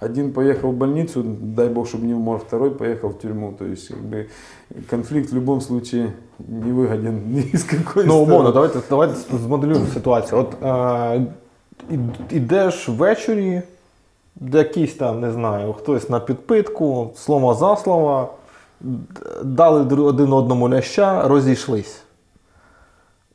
[0.00, 3.52] э, Один поехал в больницу, дай бог, чтобы не умер, второй поехал в тюрьму.
[3.58, 4.26] То есть как бы,
[4.90, 8.52] конфликт в любом случае не выгоден ни из какой Ну, умовно, стороны.
[8.52, 10.40] давайте, давайте змоделюємо ситуацію.
[10.40, 11.26] От е,
[11.90, 13.62] ід- ідеш ввечері,
[14.36, 18.34] де якийсь там, не знаю, хтось на підпитку, слово за слово,
[18.80, 18.98] д-
[19.44, 22.02] дали дру- один одному ляща, розійшлись.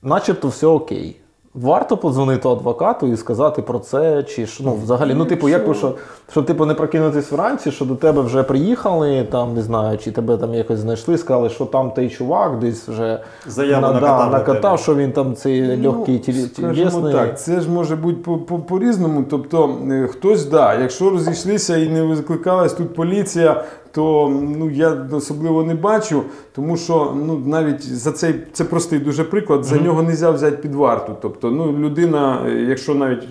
[0.01, 1.19] Начебто все окей.
[1.54, 5.74] Варто подзвонити адвокату і сказати про це, чи ж, ну, взагалі, ну, типу, як би,
[5.74, 5.94] що,
[6.30, 10.36] щоб типу, не прокинутись вранці, що до тебе вже приїхали, там, не знаю, чи тебе
[10.36, 14.94] там якось знайшли, сказали, що там той чувак десь вже Заяву накатав да, накатав, що
[14.94, 17.12] він там цей легкий Ну, скажімо тілесний.
[17.12, 19.24] так, це ж може бути по- по- по-різному.
[19.30, 24.28] Тобто, е, хтось, да, якщо розійшлися і не викликалась тут поліція, то
[24.58, 26.22] ну, я особливо не бачу,
[26.54, 30.56] тому що ну, навіть за цей це простий дуже приклад, за нього не можна взяти
[30.56, 31.16] під варту.
[31.22, 33.26] Тобто, ну, людина, якщо навіть е,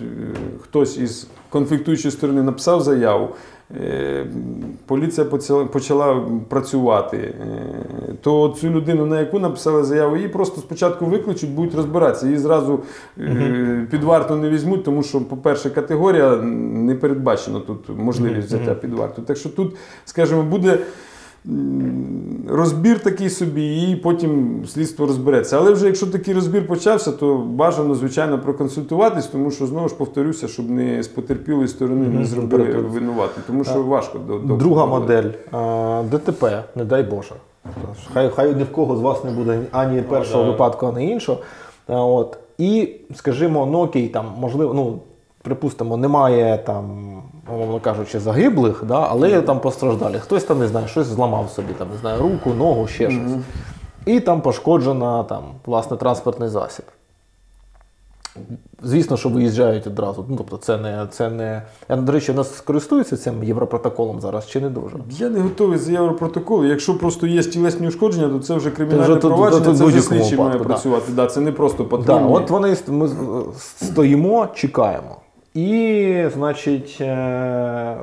[0.62, 3.28] хтось із конфліктуючої сторони написав заяву,
[3.76, 4.26] е,
[4.86, 7.34] поліція почала, почала працювати, е,
[8.22, 12.26] то цю людину, на яку написали заяву, її просто спочатку викличуть, будуть розбиратися.
[12.26, 12.80] Її зразу
[13.18, 18.94] е, під варту не візьмуть, тому що, по-перше, категорія не передбачена тут можливість взяття під
[18.94, 19.22] варту.
[19.22, 20.78] Так що тут, скажімо, буде.
[22.48, 25.58] Розбір такий собі, і потім слідство розбереться.
[25.58, 30.48] Але вже якщо такий розбір почався, то бажано, звичайно, проконсультуватись, тому що знову ж повторюся,
[30.48, 35.30] щоб не з потерпілої сторони не зробили винувати, тому що важко до, Друга модель
[36.10, 37.34] ДТП, не дай Боже.
[38.12, 40.50] Хай, хай ні в кого з вас не буде ані першого да.
[40.50, 41.38] випадку, ані іншого.
[41.88, 42.38] От.
[42.58, 44.98] І, скажімо, ну окей, там, можливо, ну,
[45.42, 47.16] припустимо, немає там,
[47.54, 50.18] умовно кажучи, загиблих, да, але є там постраждалі.
[50.18, 53.32] Хтось там не знаю, щось зламав собі, там, не знаю, руку, ногу, ще щось.
[54.06, 56.84] І там пошкоджена там, власне, транспортний засіб.
[58.82, 60.24] Звісно, що виїжджають одразу.
[60.28, 61.62] Ну, тобто, це не, це не.
[61.88, 64.96] Я, до речі, у нас користуються цим європротоколом зараз чи не дуже?
[65.10, 66.64] Я не готовий за європротокол.
[66.64, 70.08] Якщо просто є тілесні ушкодження, то це вже кримінальне вже тут- провадження, тут це вже
[70.08, 70.64] будь-якому має да.
[70.64, 71.12] працювати.
[71.12, 73.08] Да, це не просто Да, от вони ми
[73.56, 75.16] стоїмо, чекаємо.
[75.54, 77.96] І, значить, е,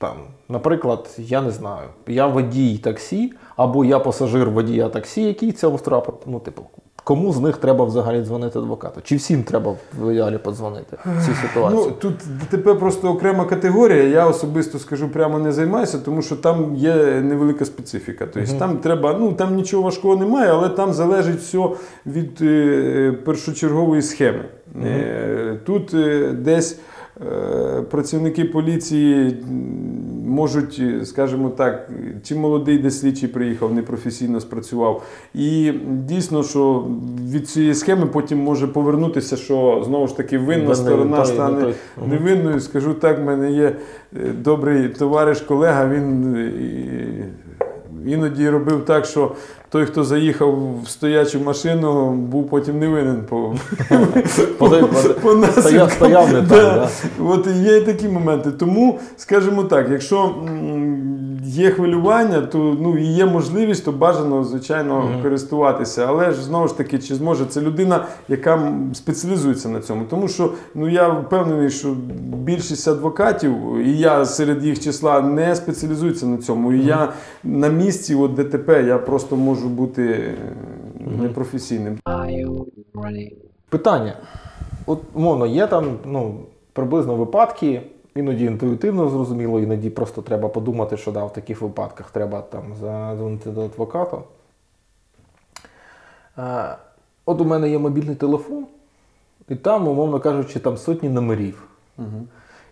[0.00, 0.16] там,
[0.48, 6.14] наприклад, я не знаю, я водій таксі, або я пасажир водія таксі, який цьому втрапив.
[6.26, 6.62] Ну, типу,
[7.06, 9.00] кому з них треба взагалі дзвонити адвокату?
[9.04, 11.82] Чи всім треба в ідеалі подзвонити в цій ситуації?
[11.86, 14.02] Ну, тут ДТП просто окрема категорія.
[14.02, 18.26] Я особисто скажу, прямо не займаюся, тому що там є невелика специфіка.
[18.34, 21.68] Тобто там треба, ну там нічого важкого немає, але там залежить все
[22.06, 24.44] від е, першочергової схеми.
[24.84, 26.78] Е, тут е, десь
[27.20, 29.36] е, працівники поліції
[30.26, 31.90] можуть, е, скажімо так,
[32.22, 35.02] чи молодий десь слідчий приїхав, непрофесійно спрацював.
[35.34, 36.84] І дійсно, що
[37.32, 41.74] від цієї схеми потім може повернутися, що знову ж таки винна сторона стане
[42.06, 42.60] не невинною.
[42.60, 45.88] Скажу так, в мене є е, добрий товариш, колега.
[45.88, 46.52] Він е,
[48.06, 49.32] іноді робив так, що
[49.68, 53.54] той, хто заїхав в стоячу машину, був потім не винен по.
[55.90, 56.88] Стояв, не так.
[57.20, 58.50] От є такі моменти.
[58.50, 60.34] Тому, скажімо так, якщо
[61.56, 66.06] є хвилювання, то ну, і є можливість, то бажано, звичайно, користуватися.
[66.08, 70.04] Але ж знову ж таки, чи зможе це людина, яка спеціалізується на цьому.
[70.10, 76.26] Тому що ну, я впевнений, що більшість адвокатів, і я серед їх числа не спеціалізуються
[76.26, 76.72] на цьому.
[76.72, 77.12] І я
[77.44, 80.34] на місці от ДТП я просто можу бути е,
[81.22, 81.98] непрофесійним.
[83.68, 84.14] Питання.
[84.86, 86.40] От, умовно, є там ну,
[86.72, 87.82] приблизно випадки,
[88.16, 93.50] іноді інтуїтивно зрозуміло, іноді просто треба подумати, що да, в таких випадках треба там задзвонити
[93.50, 94.18] до адвоката.
[96.38, 96.76] Е,
[97.26, 98.66] от у мене є мобільний телефон,
[99.48, 101.68] і там, умовно кажучи, там сотні номерів.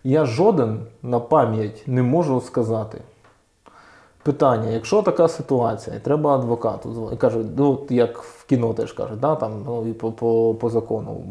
[0.03, 3.01] Я жоден на пам'ять не можу сказати.
[4.23, 9.19] Питання, якщо така ситуація, і треба адвокату дзвонити, кажуть, ну як в кіно теж кажуть,
[9.19, 11.23] да, там, ну, і по, по, по закону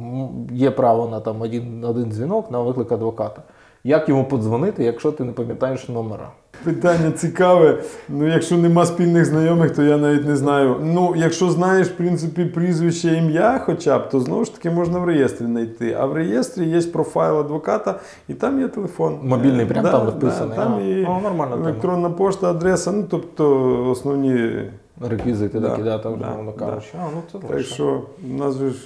[0.53, 3.42] є право на там один, один дзвінок на виклик адвоката.
[3.86, 6.30] Як йому подзвонити, якщо ти не пам'ятаєш номера?
[6.64, 7.78] Питання цікаве.
[8.08, 10.76] Ну, якщо нема спільних знайомих, то я навіть не знаю.
[10.82, 15.04] Ну, якщо знаєш, в принципі, прізвище ім'я, хоча б, то знову ж таки можна в
[15.04, 15.96] реєстрі знайти.
[16.00, 19.18] А в реєстрі є профайл адвоката, і там є телефон.
[19.22, 20.56] Мобільний Е, прям там вписаний.
[20.56, 21.68] там А, і ну, нормальна тема.
[21.68, 24.62] електронна пошта, адреса, ну тобто основні.
[25.00, 26.52] Реквізити Да, такі, да, там, да, да.
[26.66, 26.88] кажучи.
[27.00, 27.74] А, ну, це Так лише.
[27.74, 28.76] що у нас же ж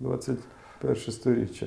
[0.00, 1.66] 21 сторіччя.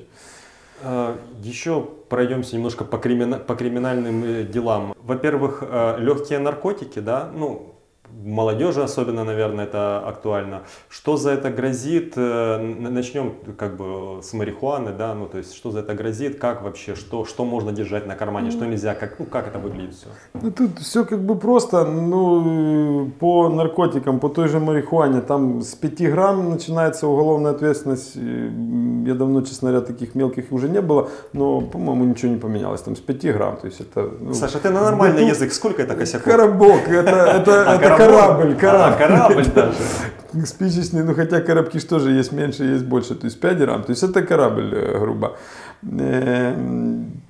[0.83, 4.95] А, Еще пройдемся немножко по, кримина- по криминальным э, делам.
[5.03, 5.62] Во-первых,
[5.99, 7.72] легкие наркотики, да, ну,
[8.21, 10.63] молодежи особенно, наверное, это актуально.
[10.89, 12.13] Что за это грозит?
[12.15, 16.63] Э, Начнем как бы с марихуаны, да, ну, то есть, что за это грозит, как
[16.63, 20.08] вообще, что, что можно держать на кармане, что нельзя, как, ну, как это выглядит все?
[20.34, 25.76] Ну тут все как бы просто, ну, по наркотикам, по той же марихуане, там с
[25.76, 28.15] 5 грамм начинается уголовная ответственность.
[28.15, 32.82] Я давно, честно говоря, таких мелких уже не было, но, по-моему, ничего не поменялось.
[32.82, 34.10] Там с 5 грамм, то есть это...
[34.19, 36.23] ну, Саша, ты на нормальный ну, язык, сколько это косяков?
[36.23, 38.60] Коробок, это, это, А, это коробок?
[38.60, 39.36] корабль, А, корабль.
[39.36, 39.78] корабль даже.
[40.46, 43.92] Спичечный, ну хотя коробки же тоже есть меньше, есть больше, то есть 5 грамм, то
[43.92, 45.38] есть это корабль, э, грубо.
[45.84, 46.56] Э,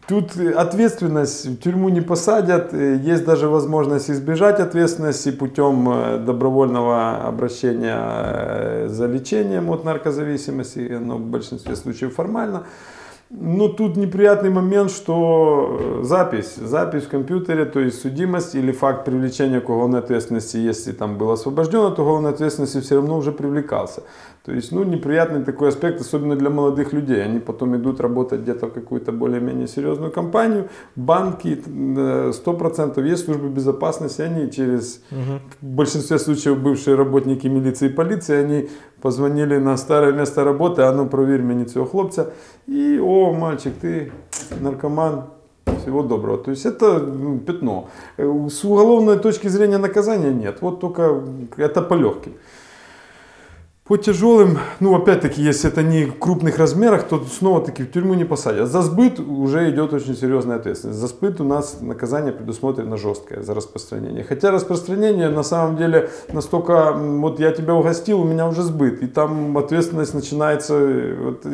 [0.05, 8.87] Тут ответственность в тюрьму не посадят, э, есть даже возможность избежать ответственности путем добровольного обращения
[8.89, 12.63] за лечением от наркозависимости, но в большинстве случаев формально.
[13.32, 19.04] Но тут неприятный момент, что э, запись, запись в компьютере, то есть судимость или факт
[19.04, 24.02] привлечения к уголовной ответственности, если там был освобожден от уголовной ответственности, все равно уже привлекался.
[24.45, 27.23] То есть, ну, неприятный такой аспект, особенно для молодых людей.
[27.23, 33.47] Они потом идут работать где-то в какую-то более-менее серьезную компанию, банки, э, 100% есть службы
[33.47, 35.01] безопасности, они через,
[35.61, 38.69] в большинстве случаев, бывшие работники милиции и полиции, они
[39.01, 42.25] позвонили на старое место работы, а ну, проверь мені цього хлопця,
[42.67, 44.11] и, о, мальчик, ты
[44.61, 45.23] наркоман,
[45.81, 46.37] всего доброго.
[46.37, 47.87] То есть это ну, пятно.
[48.17, 50.61] Э, С уголовной точки зрения наказания нет.
[50.61, 51.21] Вот только
[51.57, 52.33] это по легким.
[53.85, 58.23] По тяжелым, ну опять-таки, если это не в крупных размерах, то снова-таки в тюрьму не
[58.23, 58.69] посадят.
[58.69, 60.99] За сбыт уже идет очень серьезная ответственность.
[60.99, 64.23] За сбыт у нас наказание предусмотрено жесткое за распространение.
[64.23, 69.03] Хотя распространение на самом деле настолько, вот я тебя угостил, у меня уже сбыт.
[69.03, 70.75] И там ответственность начинается.
[70.75, 71.45] э, Вот,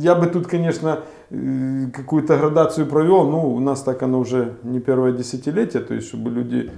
[0.00, 3.28] я бы тут, конечно, э, какую-то градацию провел.
[3.28, 6.70] Ну, у нас так оно уже не первое десятилетие, то есть чтобы люди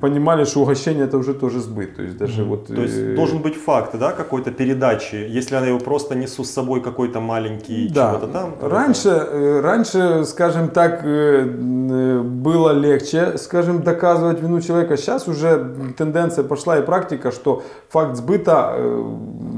[0.00, 1.96] понимали, что угощение это уже тоже сбыт.
[1.96, 2.68] То есть даже вот...
[2.68, 5.16] То есть э, должен быть факт, да, какой-то передачи.
[5.16, 8.10] Если я его просто несу с собой какой-то маленький Да.
[8.10, 8.54] чего-то там.
[8.60, 14.96] Раньше, э, раньше, скажем так, э, э, было легче, скажем, доказывать вину человека.
[14.96, 19.04] Сейчас уже тенденция пошла и практика, что факт сбыта э,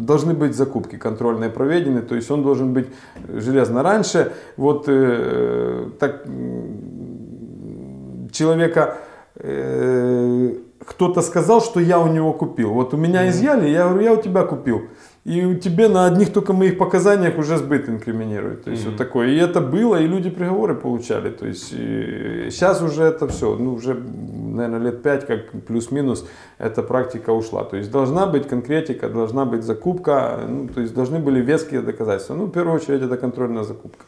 [0.06, 2.86] должны быть закупки контрольные проведены, то есть он должен быть
[3.28, 3.82] железно.
[3.82, 6.24] Раньше вот э, так
[8.32, 8.96] человека
[9.38, 12.72] э, кто-то сказал, что я у него купил.
[12.72, 14.82] Вот у меня изъяли, я говорю, я у тебя купил.
[15.24, 18.64] И у тебе на одних только моих показаниях уже сбыт инкриминируют.
[18.64, 19.28] То есть вот такое.
[19.28, 21.30] И это было, и люди приговоры получали.
[21.30, 26.26] То есть и сейчас уже это все, ну уже, наверное, лет пять, как плюс-минус,
[26.56, 27.64] эта практика ушла.
[27.64, 32.34] То есть должна быть конкретика, должна быть закупка, ну, то есть должны были веские доказательства.
[32.34, 34.04] Ну, в первую очередь, это контрольная закупка.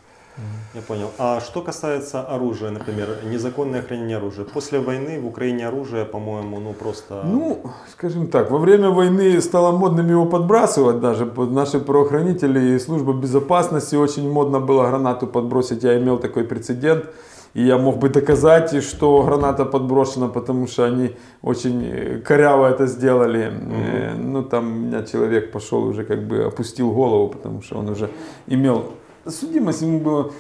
[0.74, 1.11] Я понял.
[1.18, 4.45] А что касается оружия, например, незаконное хранение оружия.
[4.45, 7.22] После войны в Украине оружие, по-моему, ну просто...
[7.24, 7.62] Ну,
[7.93, 11.24] скажем так, во время войны стало модным его подбрасывать даже.
[11.24, 15.82] Наши правоохранители и служба безопасности очень модно было гранату подбросить.
[15.82, 17.05] Я имел такой прецедент.
[17.53, 22.86] И я мог бы доказать, что граната подброшена, потому что они очень э, коряво это
[22.86, 23.51] сделали.
[23.51, 27.88] Э, Ну, там у меня человек пошел уже как бы опустил голову, потому что он
[27.88, 28.09] уже
[28.47, 28.93] имел
[29.26, 30.32] судимость, ему было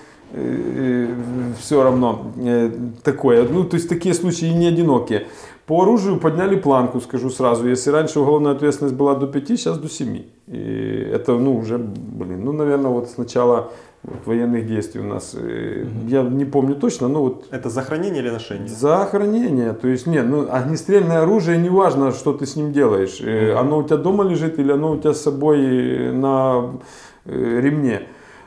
[1.58, 2.70] все равно э,
[3.02, 3.48] такое.
[3.48, 5.26] Ну, то есть такие случаи не одинокие.
[5.66, 7.68] По оружию подняли планку, скажу сразу.
[7.68, 10.22] Если раньше уголовная ответственность была до 5, сейчас до 7.
[10.46, 13.70] И это, ну, уже, блин, ну, наверное, вот с начала
[14.02, 18.22] вот, военных действий у нас, э, я не помню точно, но вот Это за хранение
[18.22, 18.68] или ношение?
[18.68, 19.72] за хранение.
[19.72, 23.20] То есть, нет, ну, огнестрельное оружие, неважно, что ты с ним делаешь.
[23.20, 26.70] Э, Оно у тебя дома лежит или оно у тебя с собой э, на
[27.26, 28.02] э, ремне.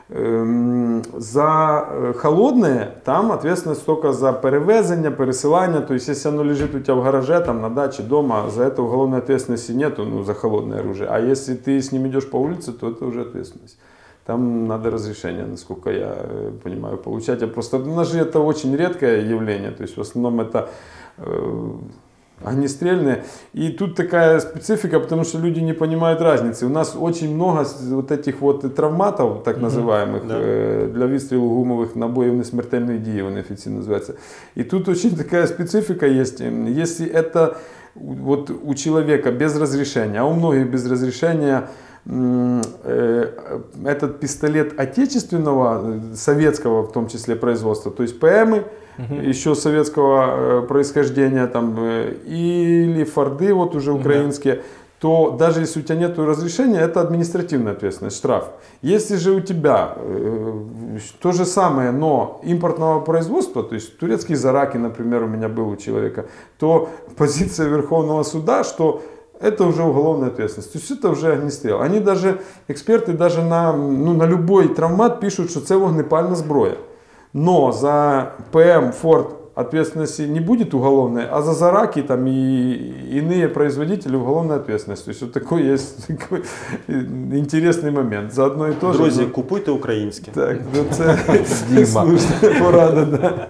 [0.09, 5.81] Ем, За е, холодне там ответственность только за перевезення, пересилання.
[5.81, 8.81] То есть, если оно лежит у тебя в гараже, там, на даче, дома, за это
[8.81, 11.09] уголовной ответственности нету, ну, за холодное оружие.
[11.11, 13.77] А если ты с ним идешь по улице, то это уже ответственность.
[14.25, 17.43] Там надо разрешение, насколько я э, понимаю, получать.
[17.43, 19.71] А просто ножи это очень редкое явление.
[19.71, 20.69] То есть в основном это
[22.43, 23.23] э, огнестрельные.
[23.53, 26.65] И тут такая специфика, потому что люди не понимают разницы.
[26.65, 30.35] У нас очень много с- вот этих вот травматов, так называемых, Да.
[30.37, 34.13] э, для выстрелу гумовых набоїв несмертельної дії, вони офіційно називаються.
[34.55, 36.41] І тут очень такая специфика есть.
[36.41, 37.55] Ем, Если это
[37.95, 41.61] вот у человека без разрешения, а у многих без разрешения
[42.07, 43.27] м, э,
[43.85, 48.63] этот пистолет отечественного, э, советского в том числе производства, то есть ПМы,
[48.98, 54.62] еще советского э, происхождения, там, э, или Форды, вот уже украинские,
[55.00, 58.44] то даже если у тебя нет разрешения, это административная ответственность, штраф.
[58.80, 64.78] Если же у тебя э, то же самое, но импортного производства, то есть турецкие зараки,
[64.78, 66.24] например, у меня был у человека,
[66.58, 69.02] то позиция Верховного суда, что
[69.40, 70.72] это уже уголовная ответственность.
[70.72, 71.82] То есть это вже огнестрел.
[71.82, 76.76] Они даже, експерти даже на, ну, на любой травмат пишуть, що це вогнепальна зброя.
[77.34, 82.74] Но за ПМ Форд ответственности не будет уголовной, а за зараки там и
[83.18, 85.04] иные производители уголовная ответственность.
[85.04, 86.44] То есть вот такой есть такой
[86.88, 88.32] интересный момент.
[88.32, 88.98] За одно и то же.
[88.98, 90.30] Друзі, купуйте українське.
[90.30, 91.16] Так, ну це
[91.86, 93.48] слушна порада, да.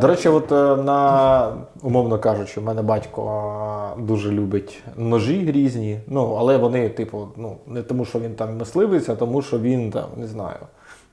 [0.00, 1.52] До речі, от е, на
[1.82, 5.98] умовно кажучи, в мене батько е, дуже любить ножі різні.
[6.06, 9.90] Ну, але вони, типу, ну, не тому, що він там мисливець, а тому, що він
[9.90, 10.56] там, не знаю.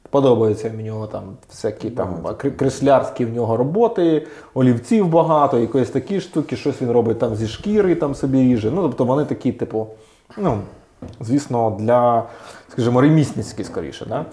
[0.09, 2.15] Подобається в нього там всякі там
[2.57, 7.95] креслярські в нього роботи, олівців багато, якоїсь такі штуки, щось він робить там зі шкіри,
[7.95, 8.71] там собі ріже.
[8.71, 9.87] Ну, тобто вони такі, типу,
[10.37, 10.59] ну,
[11.21, 12.23] звісно, для,
[12.69, 14.05] скажімо, ремісницькі скоріше.
[14.05, 14.25] Да?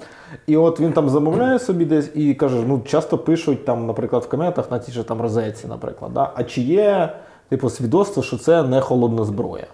[0.46, 4.28] І от він там замовляє собі десь і каже, ну часто пишуть там, наприклад, в
[4.28, 6.32] коментах на тій же там розетці, наприклад, да?
[6.34, 7.12] а чи є
[7.48, 9.66] типу свідоцтво, що це не холодна зброя?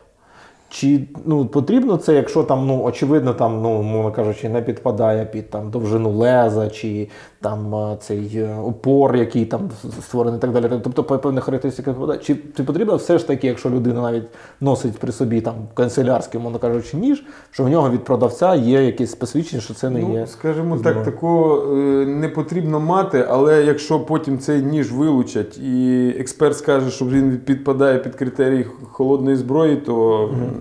[0.72, 5.50] Чи ну, потрібно це, якщо там, ну, очевидно, там, ну, мовно кажучи, не підпадає під
[5.50, 7.08] там, довжину леза, чи
[7.40, 9.60] там е, цей е, опор, який там
[10.00, 10.68] створений і так далі.
[10.84, 12.20] Тобто по певних характеристиках підпадає.
[12.20, 14.24] Чи, чи потрібно все ж таки, якщо людина навіть
[14.60, 19.14] носить при собі там канцелярський, мовно кажучи, ніж, що в нього від продавця є якесь
[19.14, 20.26] посвідчення, що це не Ну, є.
[20.26, 26.56] скажімо так, такого е, не потрібно мати, але якщо потім цей ніж вилучать і експерт
[26.58, 30.52] скаже, що він підпадає під критерії холодної зброї, то м,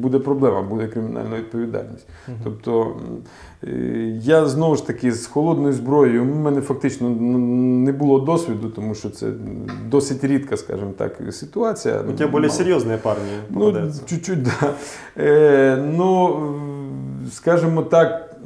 [0.00, 2.06] буде проблема, буде кримінальна відповідальність.
[2.44, 2.92] Тобто м,
[3.64, 8.94] е, я знову ж таки з холодною зброєю, у мене фактично не було досвіду, тому
[8.94, 9.26] що це
[9.88, 12.00] досить рідка, скажімо так, ситуація.
[12.00, 12.60] У тебя более Мало.
[12.60, 14.74] серьезные парни Ну, чуть-чуть, да.
[15.18, 16.36] Е, ну,
[17.32, 18.36] скажімо так,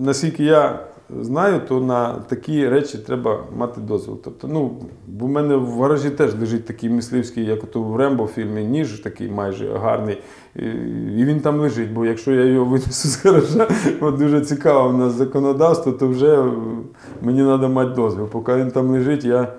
[0.00, 0.78] наскільки я
[1.20, 4.18] знаю, то на такі речі треба мати дозвіл.
[4.24, 8.26] Тобто, ну, бо в мене в гаражі теж лежить такий мисливський, як ото в Рембо
[8.26, 10.18] фільмі, ніж такий майже гарний.
[10.56, 10.62] І
[11.16, 13.68] і він там лежить, бо якщо я його винесу з гаража,
[14.00, 16.44] от дуже цікаво у нас законодавство, то вже
[17.22, 18.26] мені треба мати дозвіл.
[18.26, 19.52] Поки він там лежить, я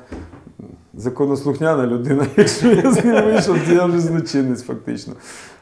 [0.93, 2.25] законослухняна людина.
[2.37, 5.13] Якщо я з ним вийшов, то я вже злочинець фактично.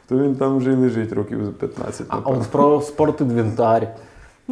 [0.08, 2.06] То він там вже й лежить років за 15.
[2.08, 2.40] А напевно.
[2.40, 3.88] от про спортінвентар.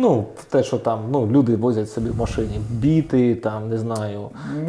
[0.01, 4.21] Ну, те, що там ну, люди возять собі в машині біти, там, не знаю,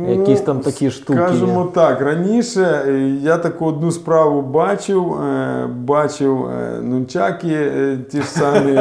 [0.09, 1.19] якісь там такі штуки.
[1.19, 7.71] Ну, Скажімо так, раніше е, я таку одну справу бачив, е, бачив е, нунчаки,
[8.11, 8.79] ті ж самі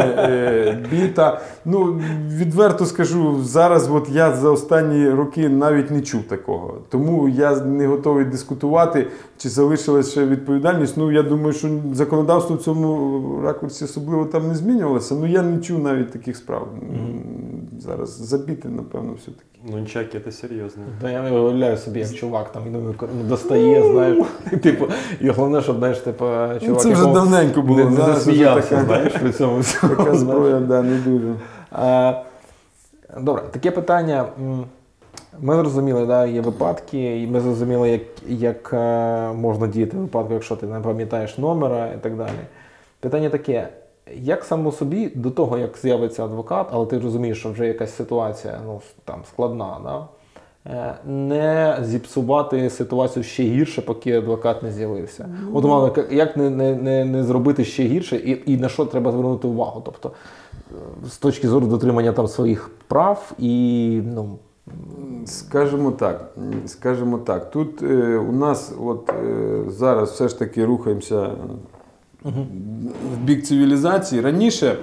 [0.90, 1.40] біта.
[1.64, 6.74] Ну, відверто скажу, зараз от я за останні роки навіть не чув такого.
[6.88, 9.06] Тому я не готовий дискутувати,
[9.38, 10.96] чи залишилася ще відповідальність.
[10.96, 15.14] Ну, я думаю, що законодавство в цьому ракурсі особливо там не змінювалося.
[15.14, 16.68] Ну, я не чув навіть таких справ.
[17.78, 19.44] Зараз забіти, напевно, все-таки.
[19.64, 20.82] Нунчаки это серьезно.
[21.00, 24.18] Та я не уявляю собі, як чувак там ну, ну, достає, знаєш,
[24.62, 24.86] типу,
[25.20, 27.78] і головне, щоб знаєш, типу, чувак, Ну, це вже давненько було.
[27.78, 29.96] не, не Зараз засміявся, знаєш, при цьому всьому.
[29.96, 31.34] Така зброя, да, не дуже.
[31.78, 32.22] Е,
[33.20, 34.24] Добре, таке питання.
[35.40, 40.34] Ми зрозуміли, да, є випадки, і ми зрозуміли, як, як е, можна діяти в випадку,
[40.34, 42.30] якщо ти не пам'ятаєш номера і так далі.
[43.00, 43.68] Питання таке:
[44.16, 48.60] як само собі до того, як з'явиться адвокат, але ти розумієш, що вже якась ситуація
[48.66, 50.06] ну, там, складна, да?
[50.66, 55.28] е, не зіпсувати ситуацію ще гірше, поки адвокат не з'явився.
[55.52, 58.84] От, умовно, як- як не, не, не, не зробити ще гірше, і, і на що
[58.84, 59.82] треба звернути увагу?
[59.84, 60.12] Тобто,
[61.06, 64.38] з точки зору дотримання там своїх прав і ну,
[65.26, 66.30] Скажімо так,
[66.66, 71.30] скажімо так, тут е, у нас от е, зараз все ж таки рухаємося
[72.24, 74.20] в бік цивілізації.
[74.20, 74.76] Раніше,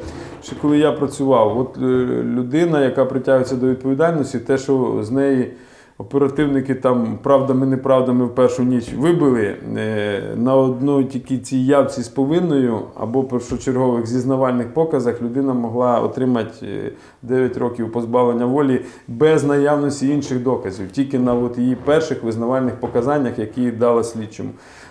[0.43, 1.81] ще коли я працював, от е,
[2.23, 5.51] людина, яка притягується до відповідальності, те, що з неї
[5.97, 12.07] оперативники там правдами, неправдами в першу ніч вибили е, на одній тільки цій явці з
[12.07, 20.07] повинною або першочергових зізнавальних показах людина могла отримати е, 9 років позбавлення волі без наявності
[20.07, 24.49] інших доказів, тільки на от її перших визнавальних показаннях, які дала слідчому.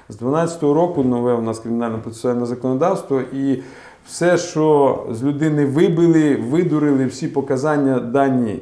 [0.09, 3.63] З 12-го року нове у нас кримінальне процесуальне законодавство і
[4.07, 8.59] все, що з людини вибили, видурили, всі показання дані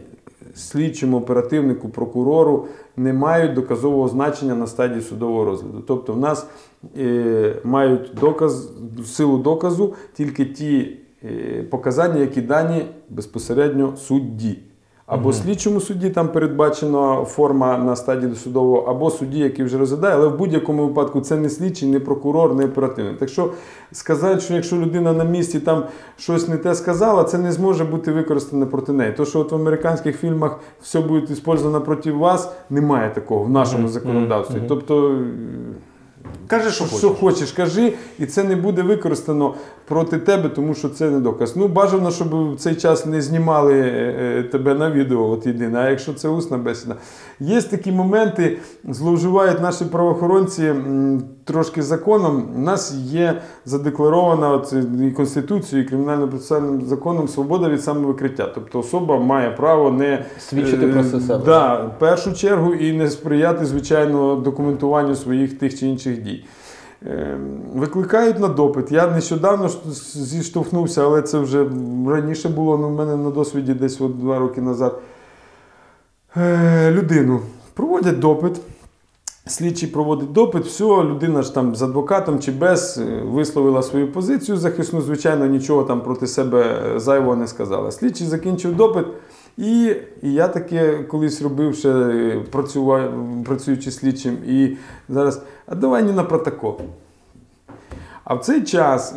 [0.54, 2.66] слідчому, оперативнику, прокурору
[2.96, 5.82] не мають доказового значення на стадії судового розгляду.
[5.86, 6.46] Тобто в нас
[6.98, 8.72] е, мають доказ,
[9.04, 14.58] силу доказу тільки ті е, показання, які дані безпосередньо судді.
[15.12, 20.28] Або слідчому судді там передбачена форма на стадії досудового, або судді, який вже розглядає, але
[20.28, 23.18] в будь-якому випадку це не слідчий, не прокурор, не оперативник.
[23.18, 23.50] Так що
[23.92, 25.84] сказати, що якщо людина на місці там
[26.16, 29.12] щось не те сказала, це не зможе бути використане проти неї.
[29.12, 33.88] То, що от в американських фільмах все буде використано проти вас, немає такого в нашому
[33.88, 34.62] законодавстві.
[34.68, 35.18] Тобто.
[36.46, 37.20] Кажи, що Що хочеш.
[37.20, 39.54] хочеш, кажи, і це не буде використано
[39.84, 41.56] проти тебе, тому що це не доказ.
[41.56, 45.78] Ну, бажано, щоб в цей час не знімали е, е, тебе на відео, от єдине.
[45.78, 46.96] А якщо це усна бесіда.
[47.42, 50.74] Є такі моменти, зловживають наші правоохоронці
[51.44, 52.48] трошки законом.
[52.56, 58.52] У нас є задекларована от, і Конституцією, і кримінально-процесуальним законом свобода від самовикриття.
[58.54, 61.44] Тобто особа має право не Свідчити про е, себе.
[61.44, 66.44] Да, в першу чергу і не сприяти, звичайно, документуванню своїх тих чи інших дій.
[67.06, 67.38] Е,
[67.74, 68.92] Викликають на допит.
[68.92, 69.70] Я нещодавно
[70.14, 71.66] зіштовхнувся, але це вже
[72.08, 74.98] раніше було ну, в мене на досвіді десь от два роки назад.
[76.36, 77.40] Е, Людину
[77.74, 78.60] проводять допит.
[79.46, 84.56] Слідчий проводить допит, все, людина ж там з адвокатом чи без е, висловила свою позицію
[84.56, 87.92] захисну, звичайно, нічого там проти себе е, зайвого не сказала.
[87.92, 89.06] Слідчий закінчив допит,
[89.56, 92.42] і, і я таке колись робив ще е,
[93.44, 94.76] працюючи слідчим, і
[95.08, 96.80] зараз, а давай не на протокол.
[98.24, 99.14] А в цей час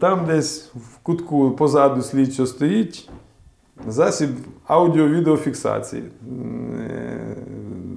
[0.00, 3.10] там десь в кутку позаду слідчого стоїть
[3.88, 4.30] засіб
[4.66, 6.02] аудіо-відеофіксації.
[6.80, 7.36] Е,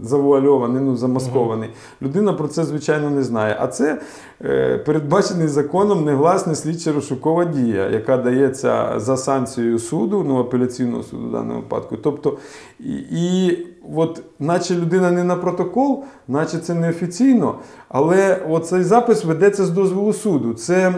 [0.04, 1.70] Завуальований, ну, замаскований.
[2.02, 3.58] Людина про це, звичайно, не знає.
[3.60, 4.02] А це
[4.46, 11.28] е, передбачений законом негласна слідча розшукова дія, яка дається за санкцією суду, ну, апеляційного суду
[11.28, 11.98] в даному випадку.
[11.98, 12.38] Тобто,
[12.80, 13.58] і, і
[13.96, 17.56] от, наче людина не на протокол, наче це неофіційно,
[17.90, 20.54] але цей запис ведеться з дозволу суду.
[20.54, 20.90] Це,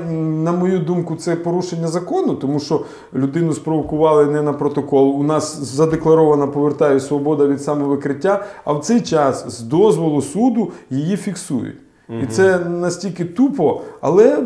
[0.43, 5.19] на мою думку, це порушення закону, тому що людину спровокували не на протокол.
[5.19, 11.17] У нас задекларована повертаю свобода від самовикриття, а в цей час з дозволу суду її
[11.17, 11.77] фіксують.
[12.23, 14.43] І це настільки тупо, але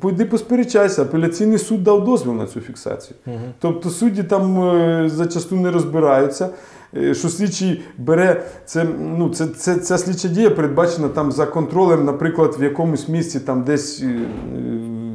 [0.00, 3.16] пойди посперечайся, апеляційний суд дав дозвіл на цю фіксацію.
[3.58, 6.48] Тобто судді там е, зачасту не розбираються.
[6.96, 8.86] Е, Що слідчий бере це,
[9.18, 13.62] ну, це, це, ця слідча дія передбачена там за контролем, наприклад, в якомусь місці, там
[13.62, 14.20] десь, е,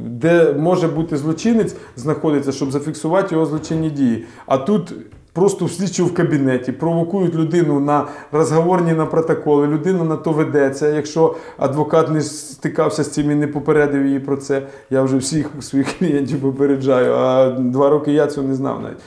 [0.06, 4.24] де може бути злочинець, знаходиться, щоб зафіксувати його злочинні дії.
[4.46, 4.94] А тут
[5.38, 10.88] просто в слідчого в кабінеті провокують людину на розговорні на протоколи, людина на то ведеться.
[10.88, 15.50] Якщо адвокат не стикався з цим і не попередив її про це, я вже всіх
[15.60, 18.98] своїх клієнтів попереджаю, а два роки я цього не знав навіть.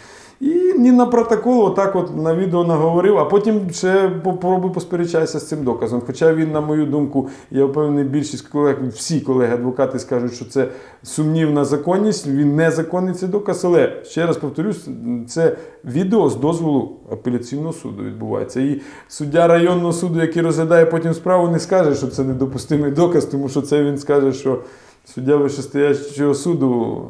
[0.41, 5.47] І ні на протокол, отак от на відео наговорив, а потім ще попробуй посперечайся з
[5.47, 6.01] цим доказом.
[6.07, 10.67] Хоча він, на мою думку, я впевнений, більшість колег, всі колеги-адвокати скажуть, що це
[11.03, 13.65] сумнівна законність, він незаконний цей доказ.
[13.65, 14.87] Але ще раз повторюсь,
[15.27, 18.61] це відео з дозволу апеляційного суду відбувається.
[18.61, 23.49] І суддя районного суду, який розглядає потім справу, не скаже, що це недопустимий доказ, тому
[23.49, 24.59] що це він скаже, що
[25.05, 27.01] суддя вищестоячого суду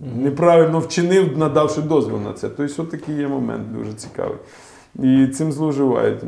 [0.00, 2.48] неправильно вчинив, надавши дозвіл на це.
[2.48, 4.36] Тобто, такий є момент дуже цікавий.
[4.98, 6.20] І цим зловживають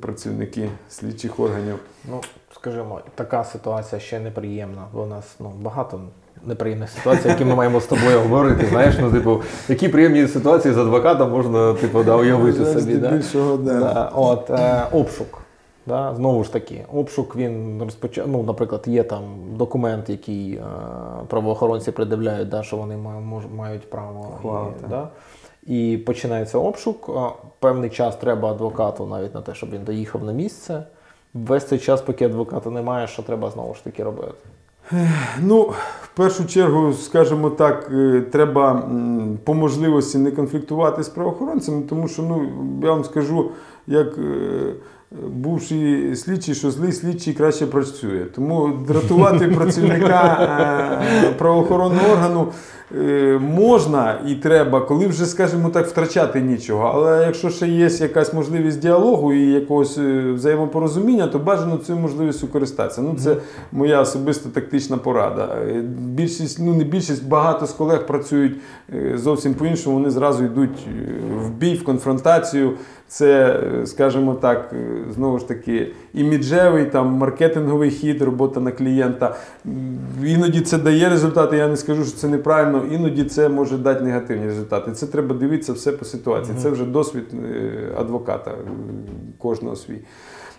[0.00, 1.74] працівники слідчих органів.
[2.10, 2.20] Ну,
[2.54, 6.00] скажімо, така ситуація ще неприємна, бо у нас ну, багато
[6.46, 8.66] неприємних ситуацій, які ми маємо з тобою говорити.
[8.66, 12.94] Знаєш, ну, типу, які приємні ситуації з адвокатом можна типу, да, уявити собі.
[12.94, 13.10] Да?
[13.10, 13.80] Більшого, да.
[13.80, 15.43] Да, от, е, обшук.
[15.86, 18.28] Да, знову ж таки, обшук він розпочав.
[18.28, 19.22] Ну, наприклад, є там
[19.56, 20.62] документ, який е,
[21.28, 22.96] правоохоронці придивляють, да, що вони
[23.56, 24.38] мають право.
[24.86, 25.08] І, да,
[25.66, 27.10] і починається обшук.
[27.58, 30.84] Певний час треба адвокату навіть на те, щоб він доїхав на місце.
[31.34, 34.34] Весь цей час, поки адвоката немає, що треба знову ж таки робити.
[35.40, 35.62] Ну,
[36.02, 38.82] в першу чергу, скажімо так, е, треба
[39.44, 42.48] по можливості не конфліктувати з правоохоронцями, тому що, ну,
[42.82, 43.50] я вам скажу,
[43.86, 44.74] як е,
[45.22, 48.24] бувший слідчий, що злий слідчий краще працює.
[48.34, 50.38] Тому дратувати працівника
[51.26, 52.48] е, правоохоронного органу
[52.98, 56.90] е, можна і треба, коли вже, скажімо так, втрачати нічого.
[56.94, 62.46] Але якщо ще є якась можливість діалогу і якогось е, взаємопорозуміння, то бажано цю можливістю
[62.46, 63.02] користатися.
[63.02, 63.36] Ну, це
[63.72, 65.56] моя особиста тактична порада.
[65.98, 68.56] Більшість, ну не більшість, багато з колег працюють
[69.14, 69.96] зовсім по-іншому.
[69.96, 70.86] Вони зразу йдуть
[71.44, 72.72] в бій, в конфронтацію.
[73.08, 79.36] Це, е, скажімо так, е, знову ж таки, іміджевий, там, маркетинговий хід, робота на клієнта.
[80.24, 84.46] Іноді це дає результати, я не скажу, що це неправильно, іноді це може дати негативні
[84.46, 84.92] результати.
[84.92, 86.56] Це треба дивитися все по ситуації.
[86.62, 88.54] Це вже досвід е, адвоката
[89.38, 89.98] кожного свій.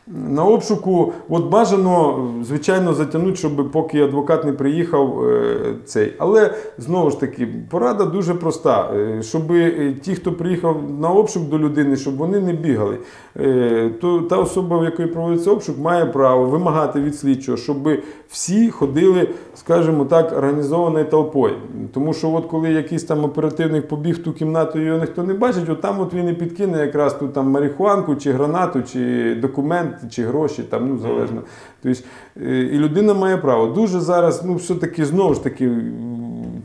[0.07, 6.13] На обшуку, от бажано, звичайно, затягнути, щоб поки адвокат не приїхав е, цей.
[6.19, 8.91] Але знову ж таки, порада дуже проста.
[8.95, 12.97] е, Щоб е, ті, хто приїхав на обшук до людини, щоб вони не бігали.
[13.39, 17.89] Е, То та особа, в якої проводиться обшук, має право вимагати від слідчого, щоб
[18.29, 21.55] всі ходили, скажімо так, організованою толпою.
[21.93, 25.69] Тому що, от коли якийсь там оперативник побіг в ту кімнату, його ніхто не бачить,
[25.69, 30.23] от там от він і підкине якраз ту там марихуанку, чи гранату, чи документ, чи
[30.23, 31.41] гроші, там, ну залежно.
[31.83, 31.99] Тобто,
[32.41, 33.67] е, і людина має право.
[33.67, 35.71] Дуже зараз, ну все-таки знову ж таки,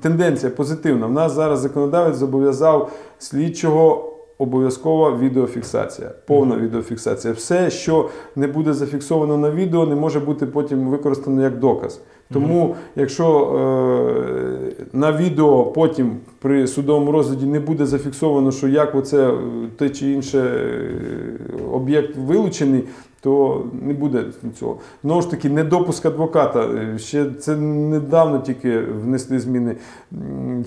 [0.01, 1.07] тенденція позитивна.
[1.07, 4.10] В нас зараз законодавець зобов'язав слідчого.
[4.41, 7.35] Обов'язкова відеофіксація, повна відеофіксація.
[7.35, 12.01] Все, що не буде зафіксовано на відео, не може бути потім використано як доказ.
[12.33, 13.55] Тому, якщо
[14.17, 19.39] е, на відео потім при судовому розгляді не буде зафіксовано, що як оце е,
[19.77, 20.99] той чи інший е,
[21.73, 22.85] об'єкт вилучений,
[23.21, 24.25] то не буде
[24.59, 24.79] цього.
[25.05, 26.61] Знову ж таки, недопуск адвоката.
[26.61, 29.77] Е, Ще це недавно тільки внесли зміни.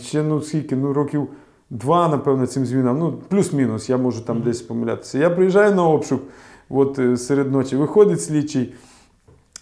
[0.01, 1.27] Ще ну скільки, ну років.
[1.73, 5.17] Два, напевно, цим змінам, ну плюс-мінус, я можу там десь помилятися.
[5.17, 6.21] Я приїжджаю на обшук
[6.69, 8.73] от, е, серед ночі, виходить слідчий.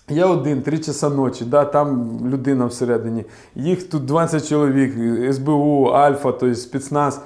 [0.10, 3.26] Я один, три часа ночі, да, там людина всередині.
[3.56, 4.94] Їх тут 20 чоловік,
[5.34, 7.22] СБУ, Альфа, тобто спецназ.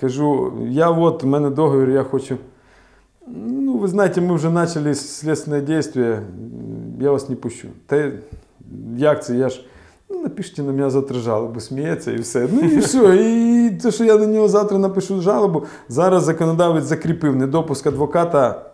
[0.00, 2.36] Кажу, я от, у мене договір, я хочу.
[3.36, 6.02] Ну, ви знаєте, ми вже почали слідственне дійство,
[7.00, 7.68] я вас не пущу.
[7.86, 8.12] Та
[8.96, 9.36] як це?
[9.36, 9.64] Я ж.
[10.10, 12.48] Ну, напишіть на мене завтра жалобу, сміється і все.
[12.52, 13.16] Ну і все.
[13.16, 18.66] І те, що я на нього завтра напишу жалобу, зараз законодавець закріпив недопуск адвоката.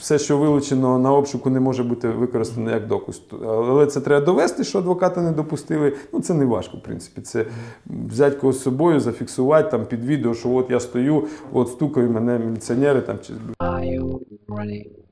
[0.00, 3.22] Все, що вилучено на обшуку, не може бути використано як доказ.
[3.46, 5.92] Але це треба довести, що адвоката не допустили.
[6.12, 7.20] Ну це не важко, в принципі.
[7.20, 7.46] Це
[7.86, 12.38] взяти когось з собою, зафіксувати там під відео, що от я стою, от стукають мене
[12.38, 13.32] міліціонери там чи?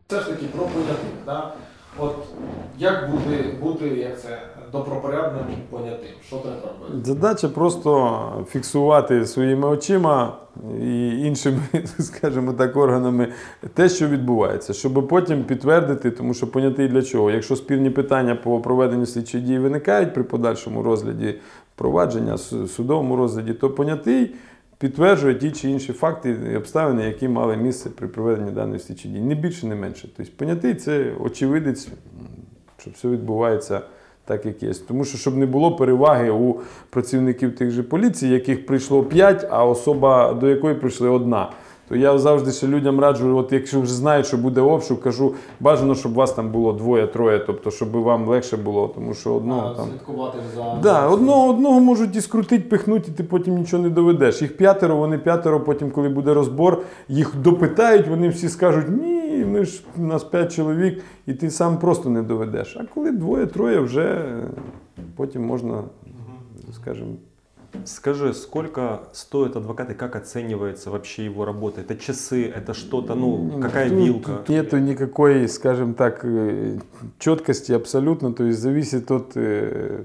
[0.08, 0.66] Все ж таки про.
[1.26, 1.54] Да?
[1.98, 2.16] От
[2.78, 4.38] як бути, бути як це,
[4.72, 6.10] добропорядним понятим?
[6.26, 7.04] Що треба робити?
[7.04, 10.36] Задача просто фіксувати своїми очима
[10.80, 11.60] і іншими,
[11.98, 13.28] скажімо так, органами
[13.74, 17.30] те, що відбувається, щоб потім підтвердити, тому що понятий для чого.
[17.30, 21.34] Якщо спірні питання по проведенню слідчої дії виникають при подальшому розгляді
[21.74, 24.34] провадження, судовому розгляді, то понятий
[24.78, 29.26] підтверджує ті чи інші факти і обставини, які мали місце при проведенні даної слідчої дії.
[29.26, 30.08] Не більше, не менше.
[30.16, 31.88] Тобто понятий це очевидець,
[32.78, 33.80] що все відбувається
[34.32, 34.72] так, як є.
[34.88, 36.54] Тому що щоб не було переваги у
[36.90, 41.48] працівників тих же поліції, яких прийшло 5, а особа до якої прийшли одна.
[41.88, 45.94] То я завжди ще людям раджу, от якщо вже знають, що буде обшук, кажу, бажано,
[45.94, 49.88] щоб вас там було двоє-троє, тобто, щоб вам легше було, тому що одного А, там.
[49.88, 54.42] Слідкувати за Да, одного, одного можуть і скрутити, пихнути, і ти потім нічого не доведеш.
[54.42, 59.11] Їх п'ятеро, вони п'ятеро, потім, коли буде розбор, їх допитають, вони всі скажуть, ні,
[59.61, 62.77] ми ж у нас п'ять чоловік, і ти сам просто не доведеш.
[62.79, 64.43] А коли двоє-троє, вже е,
[65.15, 65.83] потім можна,
[66.75, 67.11] скажімо,
[67.85, 71.81] Скажи, сколько стоит адвокат и как оценивается вообще его работа?
[71.81, 74.31] Это часы, это что-то, ну, какая Тут- вилка?
[74.31, 76.79] Тут нету никакой, скажем так, э,
[77.19, 80.01] четкости абсолютно, то есть зависит от э,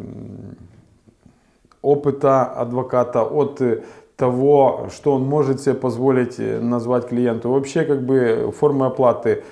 [1.83, 3.83] опыта адвоката, от э,
[4.18, 7.52] того, что он может себе позволить э, назвать клиенту.
[7.52, 9.44] Вообще, как бы, форма оплаты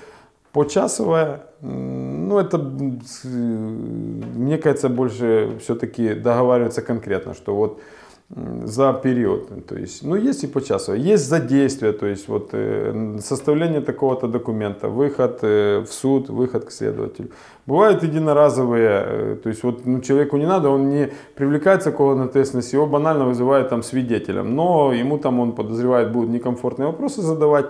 [0.52, 7.80] почасовая, ну, это, э, мне кажется, больше все-таки договариваться конкретно, что вот
[8.28, 9.66] за период.
[9.66, 10.96] То есть, ну, есть и почасово.
[10.96, 16.64] Есть за действие, то есть вот э, составление такого-то документа, выход э, в суд, выход
[16.64, 17.30] к следователю.
[17.66, 22.26] Бывают единоразовые, э, то есть вот ну, человеку не надо, он не привлекается к уголовной
[22.26, 27.66] ответственности, его банально вызывают там свидетелем, но ему там он подозревает, будут некомфортные вопросы задавать,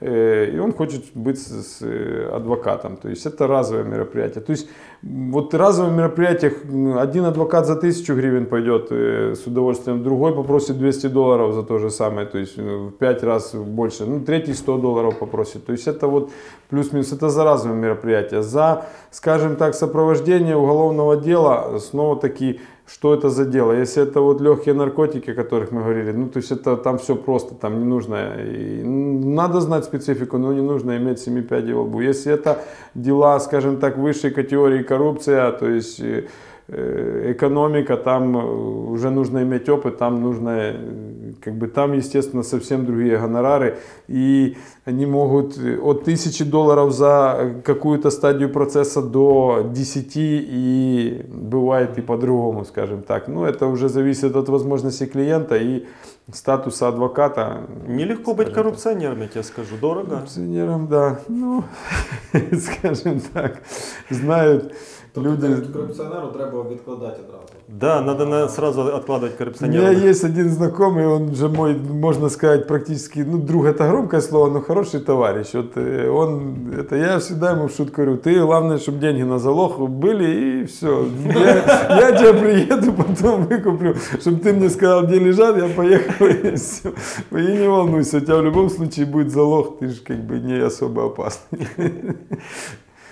[0.00, 2.96] и он хочет быть с, э, адвокатом.
[2.96, 4.42] То есть это разовое мероприятие.
[4.42, 4.68] То есть
[5.02, 6.52] вот разовое мероприятие,
[6.98, 11.78] один адвокат за тысячу гривен пойдет э, с удовольствием, другой попросит 200 долларов за то
[11.78, 15.66] же самое, то есть э, в 5 раз больше, ну третий 100 долларов попросит.
[15.66, 16.30] То есть это вот
[16.70, 18.42] плюс-минус, это за разовое мероприятие.
[18.42, 22.60] За, скажем так, сопровождение уголовного дела, снова таки,
[22.92, 23.72] что это за дело?
[23.72, 27.14] Если это вот легкие наркотики, о которых мы говорили, ну, то есть это там все
[27.14, 31.82] просто, там не нужно, и, надо знать специфику, но не нужно иметь 7 пядей во
[31.82, 32.00] лбу.
[32.00, 32.58] Если это
[32.94, 36.24] дела, скажем так, высшей категории коррупция, то есть э,
[36.70, 42.86] экономика, там э, уже нужно иметь опыт, там нужно, э, как бы там, естественно, совсем
[42.86, 49.66] другие гонорары, и они могут э, от тысячи долларов за э, какую-то стадию процесса до
[49.72, 53.28] 10 и бывает и по-другому, скажем так.
[53.28, 55.86] Ну, это уже зависит от возможностей клиента и
[56.32, 57.62] статуса адвоката.
[57.88, 59.76] Нелегко быть коррупционером, я тебе скажу.
[59.80, 60.10] Дорого.
[60.10, 61.20] Коррупционером, да.
[61.28, 61.64] Ну,
[62.60, 63.62] скажем так,
[64.10, 64.72] знают
[65.16, 65.48] люди.
[65.72, 67.44] корупціонеру треба відкладати одразу.
[67.68, 72.66] Да, надо на- сразу откладывать У меня есть один знакомый, он же мой, можно сказать,
[72.66, 75.54] практически, ну, друг это громкое слово, но хороший товарищ.
[75.54, 79.38] Вот э, он, это я всегда ему в шутку говорю, ты главное, чтобы деньги на
[79.38, 81.06] залог были и все.
[81.26, 86.56] Я, я тебя приеду, потом выкуплю, чтобы ты мне сказал, где лежат, я поехал и
[86.56, 86.92] все.
[87.30, 90.58] И не волнуйся, у тебя в любом случае будет залог, ты же как бы не
[90.58, 91.68] особо опасный.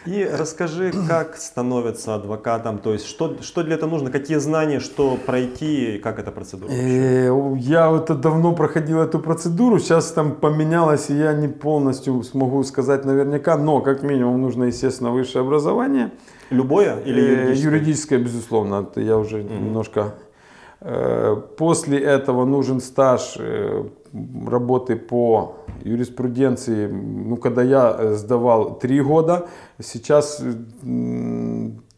[0.08, 5.18] И расскажи, как становится адвокатом, то есть что, что для этого нужно, какие знания, что
[5.26, 6.70] пройти, как эта процедура?
[6.72, 12.62] Э, Я вот давно проходил эту процедуру, сейчас там поменялось, и я не полностью смогу
[12.64, 16.10] сказать наверняка, но как минимум нужно, естественно, высшее образование.
[16.48, 17.70] Любое или Э, юридическое?
[17.70, 20.14] Юридическое, безусловно, это я уже немножко...
[20.80, 23.84] Э, После этого нужен стаж э,
[24.46, 29.48] работы по юриспруденции, ну, когда я э, сдавал три года,
[29.80, 30.42] сейчас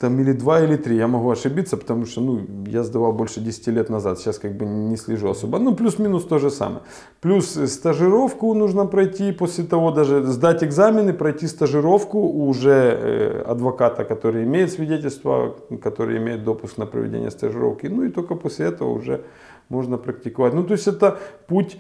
[0.01, 3.66] там или два, или три, я могу ошибиться, потому что, ну, я сдавал больше 10
[3.68, 6.80] лет назад, сейчас как бы не слежу особо, ну, плюс-минус то же самое.
[7.20, 14.05] Плюс стажировку нужно пройти после того, даже сдать экзамены, пройти стажировку у уже э, адвоката,
[14.05, 19.20] который имеет свидетельство, который имеет допуск на проведение стажировки, ну, и только после этого уже
[19.68, 20.55] можно практиковать.
[20.55, 21.76] Ну, то есть это путь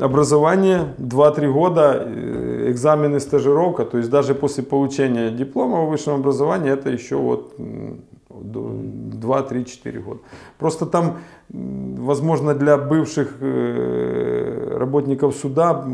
[0.00, 6.72] образование 2-3 года, э, экзамены, стажировка, то есть даже после получения диплома о высшем образовании
[6.72, 10.20] это еще вот м, До 2, 3, 4 года.
[10.58, 11.18] Просто там,
[11.50, 15.84] возможно, для бывших э, работников суда,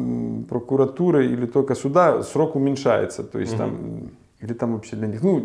[0.48, 3.22] прокуратуры или только суда срок уменьшается.
[3.22, 3.70] То есть там,
[4.40, 5.40] или там вообще для них, ну,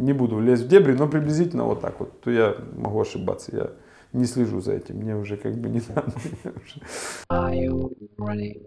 [0.00, 2.20] не буду лезть в дебри, но приблизительно вот так вот.
[2.20, 3.66] То я могу ошибаться, я
[4.14, 6.12] не слежу за этим, мне уже как бы не надо.
[6.44, 6.80] Я уже-
[7.30, 8.60] Are you ready?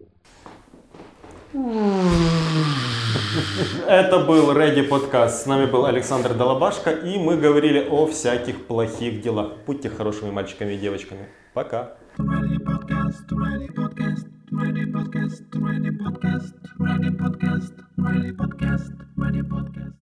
[3.87, 5.43] Это был Ready подкаст.
[5.43, 9.53] С нами был Александр Долобашко, и мы говорили о всяких плохих делах.
[9.65, 11.27] Будьте хорошими мальчиками и девочками.
[11.53, 11.95] Пока.
[12.17, 17.73] Ready podcast, ready podcast, ready podcast, ready podcast, ready podcast,
[19.17, 19.93] ready podcast.